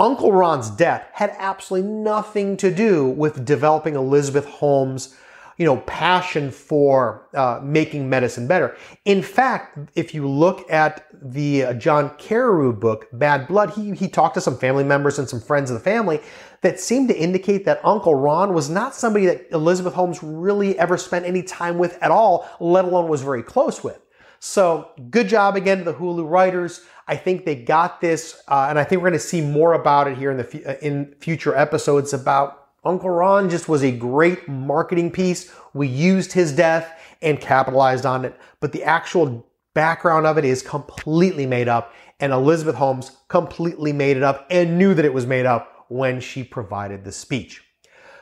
Uncle 0.00 0.32
Ron's 0.32 0.70
death 0.70 1.08
had 1.12 1.34
absolutely 1.38 1.90
nothing 1.90 2.56
to 2.58 2.72
do 2.72 3.08
with 3.08 3.44
developing 3.44 3.96
Elizabeth 3.96 4.46
Holmes' 4.46 5.16
you 5.56 5.64
know, 5.64 5.78
passion 5.78 6.52
for 6.52 7.26
uh, 7.34 7.60
making 7.64 8.08
medicine 8.08 8.46
better. 8.46 8.76
In 9.04 9.22
fact, 9.22 9.76
if 9.96 10.14
you 10.14 10.26
look 10.28 10.70
at 10.70 11.08
the 11.20 11.64
uh, 11.64 11.74
John 11.74 12.10
Carreyrou 12.10 12.78
book, 12.78 13.08
Bad 13.12 13.48
Blood, 13.48 13.70
he, 13.70 13.90
he 13.90 14.08
talked 14.08 14.34
to 14.34 14.40
some 14.40 14.56
family 14.56 14.84
members 14.84 15.18
and 15.18 15.28
some 15.28 15.40
friends 15.40 15.68
of 15.68 15.74
the 15.74 15.82
family 15.82 16.20
that 16.62 16.78
seemed 16.78 17.08
to 17.08 17.18
indicate 17.18 17.64
that 17.64 17.80
Uncle 17.84 18.14
Ron 18.14 18.54
was 18.54 18.70
not 18.70 18.94
somebody 18.94 19.26
that 19.26 19.50
Elizabeth 19.50 19.94
Holmes 19.94 20.22
really 20.22 20.78
ever 20.78 20.96
spent 20.96 21.26
any 21.26 21.42
time 21.42 21.76
with 21.76 22.00
at 22.00 22.12
all, 22.12 22.48
let 22.60 22.84
alone 22.84 23.08
was 23.08 23.22
very 23.22 23.42
close 23.42 23.82
with. 23.82 24.00
So 24.40 24.90
good 25.10 25.28
job 25.28 25.56
again 25.56 25.78
to 25.78 25.84
the 25.84 25.94
Hulu 25.94 26.28
writers. 26.28 26.82
I 27.06 27.16
think 27.16 27.44
they 27.44 27.56
got 27.56 28.00
this, 28.00 28.40
uh, 28.48 28.66
and 28.68 28.78
I 28.78 28.84
think 28.84 29.02
we're 29.02 29.08
going 29.08 29.20
to 29.20 29.26
see 29.26 29.40
more 29.40 29.72
about 29.72 30.08
it 30.08 30.18
here 30.18 30.30
in 30.30 30.36
the 30.36 30.64
uh, 30.66 30.76
in 30.80 31.14
future 31.20 31.56
episodes 31.56 32.12
about 32.12 32.68
Uncle 32.84 33.10
Ron. 33.10 33.50
Just 33.50 33.68
was 33.68 33.82
a 33.82 33.90
great 33.90 34.46
marketing 34.48 35.10
piece. 35.10 35.52
We 35.72 35.88
used 35.88 36.32
his 36.32 36.52
death 36.52 37.00
and 37.22 37.40
capitalized 37.40 38.06
on 38.06 38.24
it, 38.24 38.38
but 38.60 38.72
the 38.72 38.84
actual 38.84 39.44
background 39.74 40.26
of 40.26 40.38
it 40.38 40.44
is 40.44 40.62
completely 40.62 41.46
made 41.46 41.68
up, 41.68 41.92
and 42.20 42.32
Elizabeth 42.32 42.76
Holmes 42.76 43.16
completely 43.28 43.92
made 43.92 44.16
it 44.16 44.22
up 44.22 44.46
and 44.50 44.78
knew 44.78 44.94
that 44.94 45.04
it 45.04 45.14
was 45.14 45.26
made 45.26 45.46
up 45.46 45.86
when 45.88 46.20
she 46.20 46.44
provided 46.44 47.04
the 47.04 47.12
speech. 47.12 47.64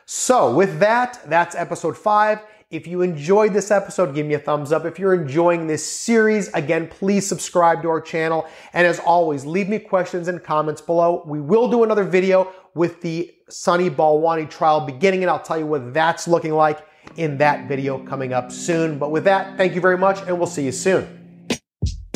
So 0.07 0.55
with 0.55 0.79
that, 0.79 1.21
that's 1.27 1.57
episode 1.57 1.97
five. 1.97 2.41
If 2.69 2.89
you 2.89 3.03
enjoyed 3.03 3.53
this 3.53 3.71
episode, 3.71 4.13
give 4.13 4.27
me 4.27 4.35
a 4.35 4.41
thumbs 4.41 4.73
up. 4.73 4.85
If 4.85 4.99
you're 4.99 5.15
enjoying 5.15 5.69
this 5.69 5.89
series, 5.89 6.49
again, 6.49 6.89
please 6.89 7.25
subscribe 7.25 7.81
to 7.83 7.89
our 7.89 8.01
channel. 8.01 8.45
And 8.73 8.85
as 8.85 8.99
always, 8.99 9.47
leave 9.47 9.69
me 9.69 9.79
questions 9.79 10.27
and 10.27 10.43
comments 10.43 10.81
below. 10.81 11.23
We 11.27 11.41
will 11.41 11.71
do 11.71 11.85
another 11.85 12.03
video 12.03 12.53
with 12.75 13.01
the 13.03 13.33
Sunny 13.49 13.89
Balwani 13.89 14.51
trial 14.51 14.81
beginning, 14.81 15.23
and 15.23 15.31
I'll 15.31 15.39
tell 15.39 15.57
you 15.57 15.67
what 15.67 15.95
that's 15.95 16.27
looking 16.27 16.55
like 16.55 16.85
in 17.17 17.39
that 17.39 17.69
video 17.69 18.05
coming 18.05 18.33
up 18.33 18.51
soon. 18.51 18.99
But 18.99 19.13
with 19.13 19.23
that, 19.25 19.57
thank 19.57 19.77
you 19.77 19.81
very 19.81 19.97
much, 19.97 20.19
and 20.23 20.37
we'll 20.37 20.49
see 20.49 20.65
you 20.65 20.73
soon. 20.73 21.26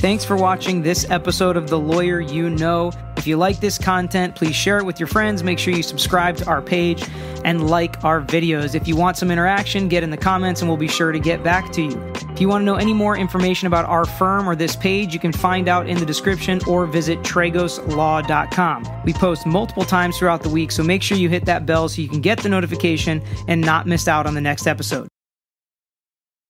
Thanks 0.00 0.24
for 0.24 0.34
watching 0.34 0.80
this 0.80 1.04
episode 1.10 1.58
of 1.58 1.68
The 1.68 1.78
Lawyer 1.78 2.20
You 2.20 2.48
Know. 2.48 2.90
If 3.18 3.26
you 3.26 3.36
like 3.36 3.60
this 3.60 3.76
content, 3.76 4.34
please 4.34 4.56
share 4.56 4.78
it 4.78 4.84
with 4.86 4.98
your 4.98 5.06
friends. 5.06 5.44
Make 5.44 5.58
sure 5.58 5.74
you 5.74 5.82
subscribe 5.82 6.38
to 6.38 6.46
our 6.46 6.62
page 6.62 7.04
and 7.44 7.68
like 7.68 8.02
our 8.02 8.22
videos. 8.22 8.74
If 8.74 8.88
you 8.88 8.96
want 8.96 9.18
some 9.18 9.30
interaction, 9.30 9.88
get 9.88 10.02
in 10.02 10.08
the 10.08 10.16
comments 10.16 10.62
and 10.62 10.70
we'll 10.70 10.78
be 10.78 10.88
sure 10.88 11.12
to 11.12 11.18
get 11.18 11.44
back 11.44 11.70
to 11.72 11.82
you. 11.82 12.12
If 12.30 12.40
you 12.40 12.48
want 12.48 12.62
to 12.62 12.64
know 12.64 12.76
any 12.76 12.94
more 12.94 13.14
information 13.14 13.66
about 13.66 13.84
our 13.84 14.06
firm 14.06 14.48
or 14.48 14.56
this 14.56 14.74
page, 14.74 15.12
you 15.12 15.20
can 15.20 15.32
find 15.32 15.68
out 15.68 15.86
in 15.86 15.98
the 15.98 16.06
description 16.06 16.62
or 16.66 16.86
visit 16.86 17.18
tragoslaw.com. 17.18 19.02
We 19.04 19.12
post 19.12 19.44
multiple 19.44 19.84
times 19.84 20.16
throughout 20.16 20.42
the 20.42 20.48
week, 20.48 20.72
so 20.72 20.82
make 20.82 21.02
sure 21.02 21.18
you 21.18 21.28
hit 21.28 21.44
that 21.44 21.66
bell 21.66 21.90
so 21.90 22.00
you 22.00 22.08
can 22.08 22.22
get 22.22 22.38
the 22.38 22.48
notification 22.48 23.22
and 23.48 23.60
not 23.60 23.86
miss 23.86 24.08
out 24.08 24.26
on 24.26 24.32
the 24.32 24.40
next 24.40 24.66
episode. 24.66 25.08